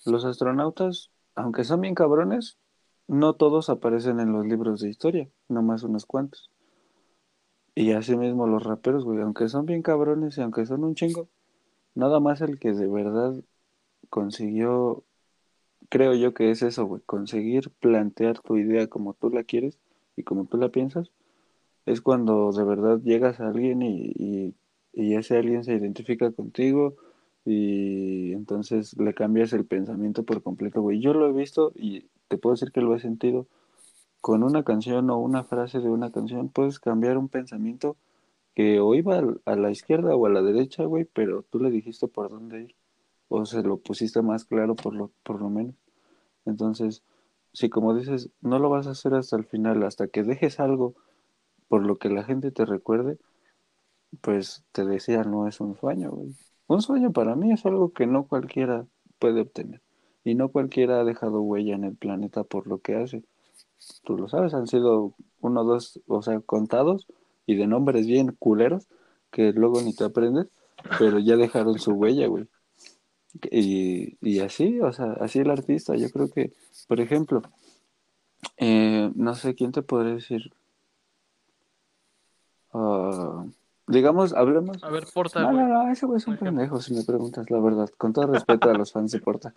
[0.05, 2.59] Los astronautas, aunque son bien cabrones,
[3.07, 6.49] no todos aparecen en los libros de historia, nomás unos cuantos.
[7.75, 11.27] Y así mismo los raperos, güey, aunque son bien cabrones y aunque son un chingo,
[11.95, 13.33] nada más el que de verdad
[14.09, 15.03] consiguió,
[15.89, 19.79] creo yo que es eso, güey, conseguir plantear tu idea como tú la quieres
[20.15, 21.11] y como tú la piensas,
[21.85, 24.55] es cuando de verdad llegas a alguien y, y,
[24.93, 26.95] y ese alguien se identifica contigo
[27.45, 31.01] y entonces le cambias el pensamiento por completo, güey.
[31.01, 33.45] Yo lo he visto y te puedo decir que lo he sentido
[34.19, 37.95] con una canción o una frase de una canción, puedes cambiar un pensamiento
[38.55, 42.07] que o iba a la izquierda o a la derecha, güey, pero tú le dijiste
[42.07, 42.75] por dónde ir
[43.27, 45.75] o se lo pusiste más claro por lo, por lo menos.
[46.45, 47.03] Entonces,
[47.53, 50.95] si como dices, no lo vas a hacer hasta el final, hasta que dejes algo
[51.67, 53.19] por lo que la gente te recuerde,
[54.21, 56.35] pues te decía, no es un sueño, güey.
[56.65, 58.87] Un sueño para mí es algo que no cualquiera
[59.19, 59.82] puede obtener.
[60.23, 63.23] Y no cualquiera ha dejado huella en el planeta por lo que hace.
[64.03, 67.07] Tú lo sabes, han sido uno, dos, o sea, contados
[67.45, 68.87] y de nombres bien culeros
[69.31, 70.47] que luego ni te aprendes,
[70.99, 72.47] pero ya dejaron su huella, güey.
[73.51, 76.53] Y, y así, o sea, así el artista, yo creo que,
[76.87, 77.41] por ejemplo,
[78.57, 80.51] eh, no sé quién te podría decir,
[82.73, 83.45] Ah,
[83.87, 84.83] digamos, hablemos.
[84.83, 87.59] A ver, Porta, No, no, no, ese güey es un pendejo, si me preguntas la
[87.59, 89.53] verdad, con todo respeto a los fans de Porta.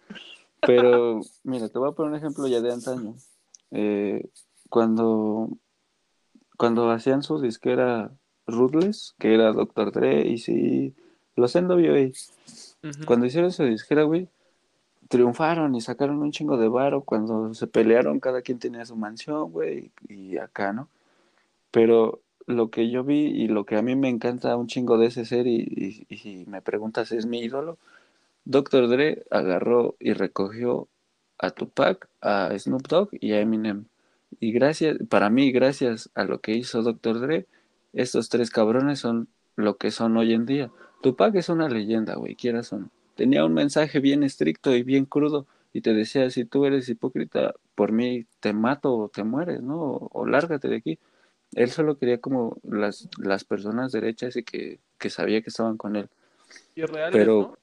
[0.61, 3.15] Pero, mira, te voy a poner un ejemplo ya de antaño.
[3.71, 4.29] Eh,
[4.69, 5.49] cuando,
[6.57, 8.11] cuando hacían su disquera
[8.47, 9.93] Ruthless, que era Dr.
[9.93, 10.95] Dre, y sí,
[11.37, 12.11] los NWA,
[12.83, 13.05] Ujú.
[13.07, 14.29] cuando hicieron su disquera, güey,
[15.09, 17.03] triunfaron y sacaron un chingo de varo.
[17.03, 20.89] Cuando se pelearon, cada quien tenía su mansión, güey, y acá, ¿no?
[21.71, 25.07] Pero lo que yo vi y lo que a mí me encanta un chingo de
[25.07, 27.79] ese ser, y, y- y si me preguntas, es mi ídolo,
[28.45, 28.89] Dr.
[28.89, 30.89] Dre agarró y recogió
[31.39, 33.87] a Tupac, a Snoop Dogg y a Eminem.
[34.41, 37.21] Y gracias, para mí, gracias a lo que hizo Dr.
[37.21, 37.47] Dre,
[37.93, 40.71] estos tres cabrones son lo que son hoy en día.
[41.03, 42.81] Tupac es una leyenda, güey, quieras o.
[43.17, 47.55] Tenía un mensaje bien estricto y bien crudo y te decía, si tú eres hipócrita,
[47.75, 49.81] por mí te mato o te mueres, ¿no?
[49.81, 50.99] O, o lárgate de aquí.
[51.57, 55.97] Él solo quería como las, las personas derechas y que, que sabía que estaban con
[55.97, 56.09] él.
[56.75, 57.59] Y reales, Pero ¿no?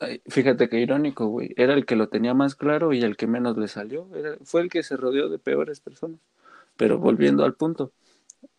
[0.00, 1.52] Ay, Fíjate qué irónico, güey.
[1.56, 4.08] Era el que lo tenía más claro y el que menos le salió.
[4.16, 6.18] Era- fue el que se rodeó de peores personas.
[6.76, 7.92] Pero volviendo al punto,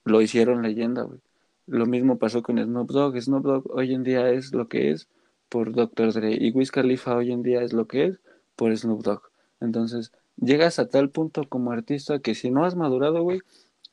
[0.06, 1.20] lo hicieron leyenda, güey.
[1.66, 3.20] Lo mismo pasó con Snoop Dogg.
[3.22, 5.08] Snoop Dogg hoy en día es lo que es
[5.50, 6.14] por Dr.
[6.14, 6.38] Dre.
[6.40, 8.20] Y Wiz Khalifa hoy en día es lo que es
[8.56, 9.22] por Snoop Dogg.
[9.62, 13.42] Entonces, llegas a tal punto como artista que si no has madurado, güey,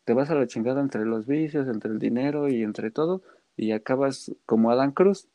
[0.06, 3.22] te vas a la chingada entre los vicios, entre el dinero y entre todo,
[3.56, 5.26] y acabas como Adam Cruz.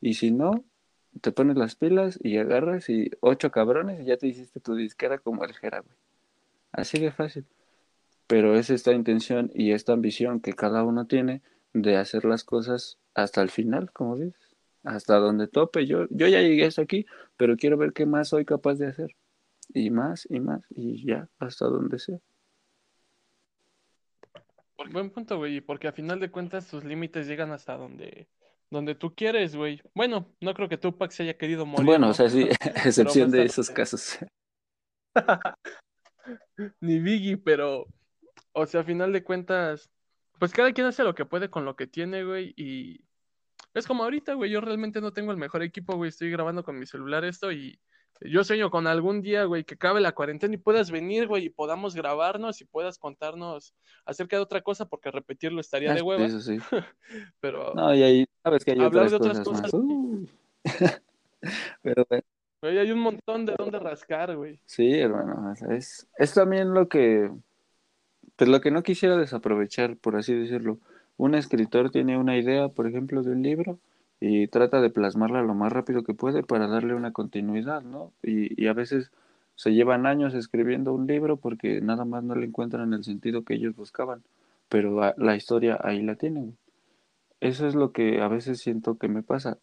[0.00, 0.64] Y si no,
[1.20, 5.18] te pones las pilas y agarras y ocho cabrones y ya te hiciste tu disquera
[5.18, 5.96] como el Jera, güey.
[6.70, 7.44] Así de fácil.
[8.28, 11.42] Pero es esta intención y esta ambición que cada uno tiene
[11.72, 14.54] de hacer las cosas hasta el final, como dices.
[14.84, 15.86] Hasta donde tope.
[15.86, 17.04] Yo, yo ya llegué hasta aquí,
[17.36, 19.16] pero quiero ver qué más soy capaz de hacer.
[19.74, 22.20] Y más y más y ya, hasta donde sea.
[24.90, 28.28] Buen punto, güey, porque a final de cuentas tus límites llegan hasta donde,
[28.70, 29.82] donde tú quieres, güey.
[29.94, 31.84] Bueno, no creo que Tupac se haya querido morir.
[31.84, 32.10] Bueno, ¿no?
[32.12, 32.48] o sea, sí,
[32.84, 34.18] excepción de esos casos.
[36.80, 37.86] Ni Biggie, pero,
[38.52, 39.90] o sea, a final de cuentas,
[40.38, 43.00] pues cada quien hace lo que puede con lo que tiene, güey, y
[43.74, 46.78] es como ahorita, güey, yo realmente no tengo el mejor equipo, güey, estoy grabando con
[46.78, 47.80] mi celular esto y
[48.20, 51.50] yo sueño con algún día, güey, que acabe la cuarentena y puedas venir, güey, y
[51.50, 56.40] podamos grabarnos y puedas contarnos acerca de otra cosa, porque repetirlo estaría de hueva, Eso
[56.40, 56.58] sí.
[57.40, 60.32] pero No, y ahí sabes que hay hablar otras de otras cosas cosas.
[61.82, 62.04] Pero
[62.60, 64.58] güey, hay un montón de dónde rascar, güey.
[64.64, 67.30] sí, hermano, es, es también lo que,
[68.34, 70.78] pues lo que no quisiera desaprovechar, por así decirlo.
[71.16, 73.78] Un escritor tiene una idea, por ejemplo, de un libro
[74.20, 78.12] y trata de plasmarla lo más rápido que puede para darle una continuidad, ¿no?
[78.22, 79.12] Y, y a veces
[79.54, 83.54] se llevan años escribiendo un libro porque nada más no le encuentran el sentido que
[83.54, 84.22] ellos buscaban,
[84.68, 86.56] pero la historia ahí la tienen.
[87.40, 89.58] Eso es lo que a veces siento que me pasa.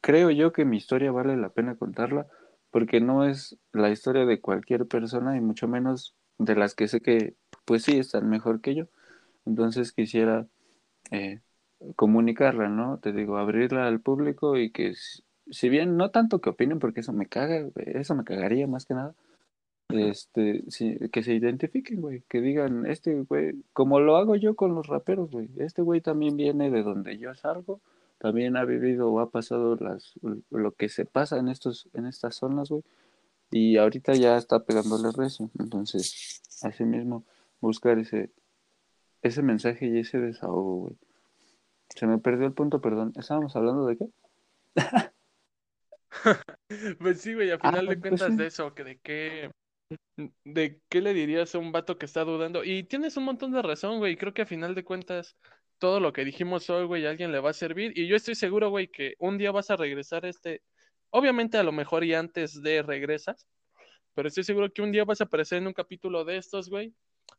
[0.00, 2.26] Creo yo que mi historia vale la pena contarla
[2.70, 7.00] porque no es la historia de cualquier persona y mucho menos de las que sé
[7.00, 7.34] que
[7.64, 8.86] pues sí están mejor que yo.
[9.46, 10.46] Entonces quisiera
[11.10, 11.40] eh,
[11.96, 12.98] comunicarla, ¿no?
[12.98, 14.94] Te digo, abrirla al público y que
[15.50, 18.94] si bien no tanto que opinen porque eso me caga, eso me cagaría más que
[18.94, 19.14] nada.
[19.90, 20.64] Este,
[21.10, 25.30] que se identifiquen, güey, que digan, este güey, como lo hago yo con los raperos,
[25.30, 27.80] güey, este güey también viene de donde yo salgo,
[28.18, 30.12] también ha vivido o ha pasado las,
[30.50, 32.82] lo que se pasa en estos, en estas zonas, güey,
[33.50, 37.24] y ahorita ya está pegándole recio, entonces, así mismo,
[37.62, 38.30] buscar ese,
[39.22, 40.96] ese mensaje y ese desahogo, güey.
[41.94, 44.06] Se me perdió el punto, perdón, ¿estábamos hablando de qué?
[47.00, 48.36] Pues sí, güey, a Ah, final de pues cuentas sí.
[48.36, 49.50] de eso, que de qué,
[50.44, 52.64] de qué le dirías a un vato que está dudando.
[52.64, 54.16] Y tienes un montón de razón, güey.
[54.16, 55.36] Creo que a final de cuentas
[55.78, 57.92] todo lo que dijimos hoy, güey, a alguien le va a servir.
[57.98, 60.62] Y yo estoy seguro, güey, que un día vas a regresar a este,
[61.10, 63.48] obviamente a lo mejor y antes de regresas,
[64.14, 66.94] pero estoy seguro que un día vas a aparecer en un capítulo de estos, güey.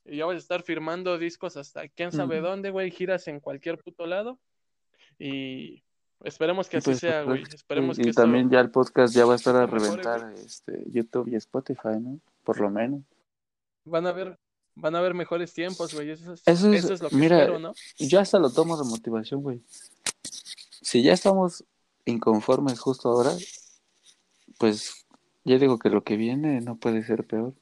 [0.05, 3.77] Y ya vas a estar firmando discos hasta quién sabe dónde, güey, giras en cualquier
[3.77, 4.39] puto lado.
[5.19, 5.83] Y
[6.23, 7.43] esperemos que así Pues, sea, güey.
[7.43, 7.55] que sí.
[7.57, 10.83] Esperemos y que esto también ya el podcast ya va a estar a reventar este,
[10.87, 12.19] YouTube y Spotify, ¿no?
[12.43, 13.01] Por lo menos.
[13.83, 14.37] van a ver,
[14.75, 16.09] van a haber mejores tiempos, güey.
[16.11, 17.73] Eso es, Eso es, eso es lo que mira, espero, ¿no?
[17.97, 19.61] yo hasta lo tomo de motivación, güey.
[20.81, 21.63] Si ya estamos
[22.05, 23.31] inconformes justo ahora,
[24.57, 25.05] pues
[25.43, 27.53] yo digo que lo que viene no puede ser peor.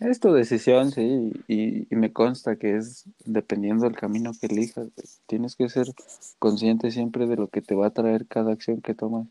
[0.00, 4.90] Es tu decisión, sí, y, y me consta que es dependiendo del camino que elijas.
[4.94, 5.06] güey.
[5.26, 5.86] Tienes que ser
[6.38, 9.26] consciente siempre de lo que te va a traer cada acción que tomas.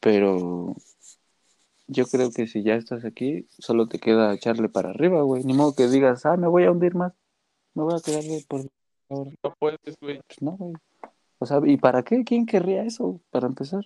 [0.00, 0.74] Pero
[1.88, 5.44] yo creo que si ya estás aquí, solo te queda echarle para arriba, güey.
[5.44, 7.12] Ni modo que digas, ah, me voy a hundir más.
[7.74, 8.62] Me voy a quedar de por.
[9.10, 10.20] No puedes, güey.
[10.26, 10.74] Pues no, güey.
[11.38, 12.24] O sea, ¿y para qué?
[12.24, 13.20] ¿Quién querría eso?
[13.30, 13.84] Para empezar.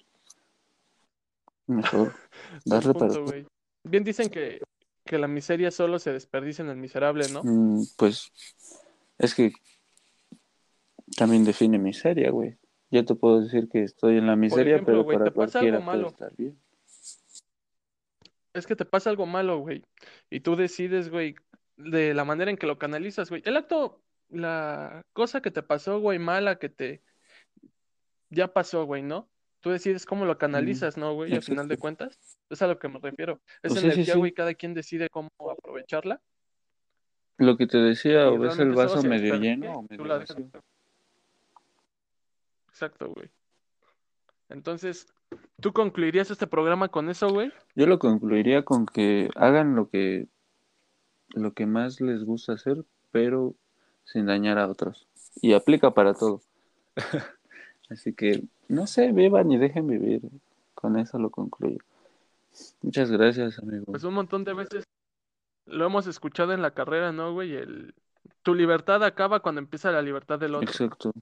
[1.67, 2.13] Mejor
[2.65, 3.47] darle para güey.
[3.85, 4.61] Bien dicen que,
[5.05, 7.43] que la miseria solo se desperdicia en el miserable, ¿no?
[7.45, 8.33] Mm, pues
[9.19, 9.53] es que
[11.17, 12.57] también define miseria, güey.
[12.91, 15.71] Yo te puedo decir que estoy en la miseria, ejemplo, pero para te pasa algo
[15.71, 16.09] cualquiera puede malo.
[16.09, 16.59] estar bien.
[18.53, 19.85] Es que te pasa algo malo, güey.
[20.29, 21.37] Y tú decides, güey,
[21.77, 23.43] de la manera en que lo canalizas, güey.
[23.45, 27.03] El acto, la cosa que te pasó, güey, mala, que te
[28.31, 29.29] ya pasó, güey, ¿no?
[29.61, 31.35] Tú decides cómo lo canalizas, ¿no, güey?
[31.35, 32.19] Al final de cuentas.
[32.49, 33.41] Es a lo que me refiero.
[33.63, 34.19] Esa Pues sí, sí, energía, sí.
[34.19, 36.21] güey, cada quien decide cómo aprovecharla.
[37.37, 40.51] Lo que te decía, o ves el vaso medio lleno o medio vacío.
[42.69, 43.31] Exacto, güey.
[44.49, 45.07] Entonces,
[45.61, 47.53] ¿tú concluirías este programa con eso, güey?
[47.75, 50.27] Yo lo concluiría con que hagan lo que
[51.35, 53.55] lo que más les gusta hacer, pero
[54.05, 55.07] sin dañar a otros.
[55.41, 56.43] Y aplica para todo.
[57.89, 60.23] Así que, no sé, vivan y dejen vivir.
[60.75, 61.79] Con eso lo concluyo.
[62.83, 63.85] Muchas gracias, amigo.
[63.87, 64.85] Pues un montón de veces
[65.67, 67.55] lo hemos escuchado en la carrera, ¿no, güey?
[67.55, 67.95] El...
[68.43, 70.69] Tu libertad acaba cuando empieza la libertad del otro.
[70.69, 71.13] Exacto.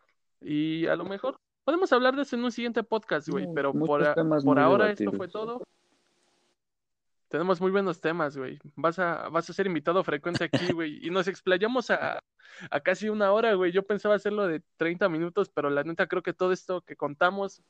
[0.41, 3.47] Y a lo mejor podemos hablar de eso en un siguiente podcast, güey.
[3.47, 5.63] No, Pero por, a- por ahora esto fue todo.
[7.29, 8.59] Tenemos muy buenos temas, güey.
[8.75, 11.07] Vas a, vas a ser invitado frecuente aquí, güey.
[11.07, 12.23] Y nos explayamos a,
[12.71, 13.71] a casi una hora, güey.
[13.73, 17.63] Yo pensaba hacerlo de 30 minutos, pero la neta creo que todo esto que contamos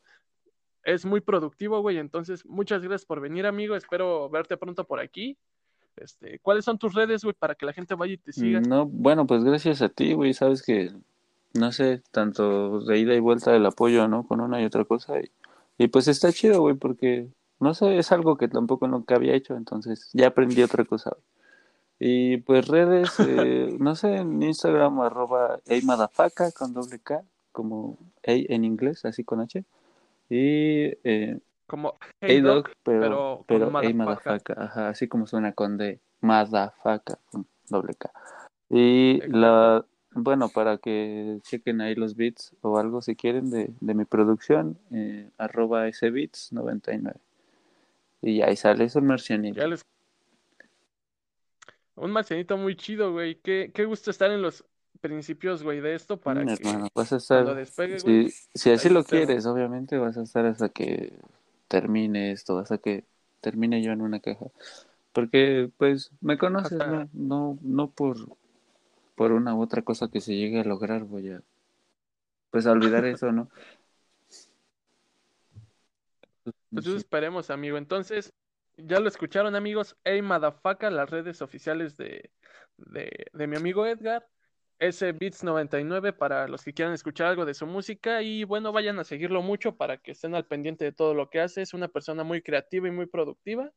[0.84, 1.98] es muy productivo, güey.
[1.98, 3.76] Entonces, muchas gracias por venir, amigo.
[3.76, 5.36] Espero verte pronto por aquí.
[5.96, 8.60] Este, ¿cuáles son tus redes, güey, para que la gente vaya y te siga?
[8.60, 10.32] No, bueno, pues gracias a ti, güey.
[10.32, 10.92] Sabes que,
[11.54, 14.26] no sé, tanto de ida y vuelta el apoyo, ¿no?
[14.26, 15.20] Con una y otra cosa.
[15.20, 15.30] Y,
[15.76, 17.28] y pues está chido, güey, porque,
[17.60, 19.56] no sé, es algo que tampoco nunca había hecho.
[19.56, 21.16] Entonces, ya aprendí otra cosa.
[21.98, 28.32] Y pues redes, eh, no sé, en Instagram, arroba eimadafaca con doble K, como A
[28.32, 29.64] en inglés, así con H.
[30.30, 36.00] Y eh, Como Hey Dog, Dog, pero, pero pero, ajá, así como suena con D,
[36.20, 38.12] Motherfucker, con doble K.
[38.70, 39.38] Y Exacto.
[39.38, 44.04] la, bueno, para que chequen ahí los beats o algo si quieren de, de mi
[44.04, 47.14] producción, eh, arroba sbeats99.
[48.22, 49.66] Y ahí sale, es un marcianito.
[49.66, 49.84] Les...
[51.94, 53.36] Un marcianito muy chido, güey.
[53.36, 54.64] Qué, qué gusto estar en los
[55.00, 58.88] principios, güey, de esto para Mm, que hermano, vas a estar, despegue, si, si así
[58.88, 61.12] lo quieres, obviamente vas a estar hasta que
[61.68, 63.04] termine esto, hasta que
[63.40, 64.46] termine yo en una caja.
[65.12, 68.16] Porque, pues, me conoces, no, no, no por,
[69.14, 71.42] por una u otra cosa que se llegue a lograr, voy a,
[72.50, 73.48] pues, a olvidar eso, ¿no?
[76.76, 76.96] Sé.
[76.96, 77.78] esperemos, amigo.
[77.78, 78.32] Entonces,
[78.76, 79.96] ya lo escucharon, amigos.
[80.04, 82.30] Hey, Madafaca, las redes oficiales de,
[82.76, 84.28] de, de mi amigo Edgar.
[84.78, 88.22] Ese Beats99 para los que quieran escuchar algo de su música.
[88.22, 91.40] Y bueno, vayan a seguirlo mucho para que estén al pendiente de todo lo que
[91.40, 91.62] hace.
[91.62, 93.72] Es una persona muy creativa y muy productiva.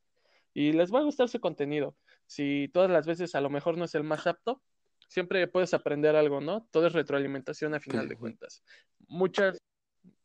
[0.53, 1.97] Y les va a gustar su contenido.
[2.27, 4.61] Si todas las veces a lo mejor no es el más apto,
[5.07, 6.67] siempre puedes aprender algo, ¿no?
[6.71, 8.63] Todo es retroalimentación a final de cuentas.
[9.07, 9.57] Muchas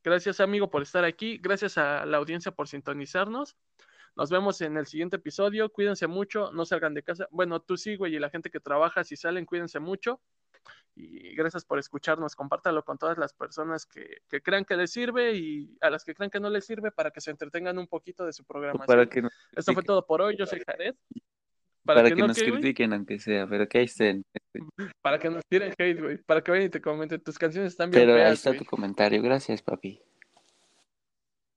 [0.06, 1.38] gracias, amigo, por estar aquí.
[1.38, 3.56] Gracias a la audiencia por sintonizarnos.
[4.14, 5.68] Nos vemos en el siguiente episodio.
[5.70, 7.26] Cuídense mucho, no salgan de casa.
[7.30, 10.20] Bueno, tú sí, güey, y la gente que trabaja, si salen, cuídense mucho.
[10.94, 12.36] Y gracias por escucharnos.
[12.36, 16.14] Compártalo con todas las personas que, que crean que les sirve y a las que
[16.14, 18.86] crean que no les sirve para que se entretengan un poquito de su programación.
[18.86, 20.36] Para que nos Esto fue todo por hoy.
[20.38, 20.94] Yo soy Jared.
[21.86, 22.60] Para Para, que que, no, nos ¿qué, güey?
[22.60, 24.22] critiquen aunque sea, pero que ahí estén.
[25.02, 26.18] Para que nos tiren hate, güey.
[26.18, 27.20] Para que vayan y te comenten.
[27.20, 30.02] Tus canciones están bien Pero ahí está tu comentario, gracias, papi.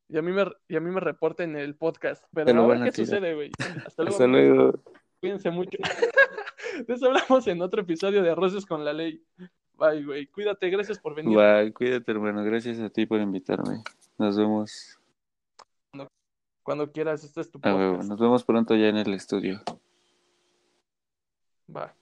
[0.10, 2.24] Y a mí me, y a mí me reporten el podcast.
[2.34, 3.52] Pero ahora, a ¿qué sucede, güey?
[3.86, 4.10] Hasta luego.
[4.16, 4.84] Hasta luego.
[5.20, 5.78] Cuídense mucho.
[6.88, 9.24] Eso hablamos en otro episodio de Arroces con la Ley.
[9.74, 10.26] Bye, güey.
[10.28, 10.70] Cuídate.
[10.70, 11.38] Gracias por venir.
[11.38, 12.44] Bye, cuídate, hermano.
[12.44, 13.84] Gracias a ti por invitarme.
[14.18, 15.00] Nos vemos.
[16.64, 17.24] Cuando quieras.
[17.24, 18.10] Este es tu podcast.
[18.10, 19.62] Nos vemos pronto ya en el estudio.
[21.78, 21.99] Va.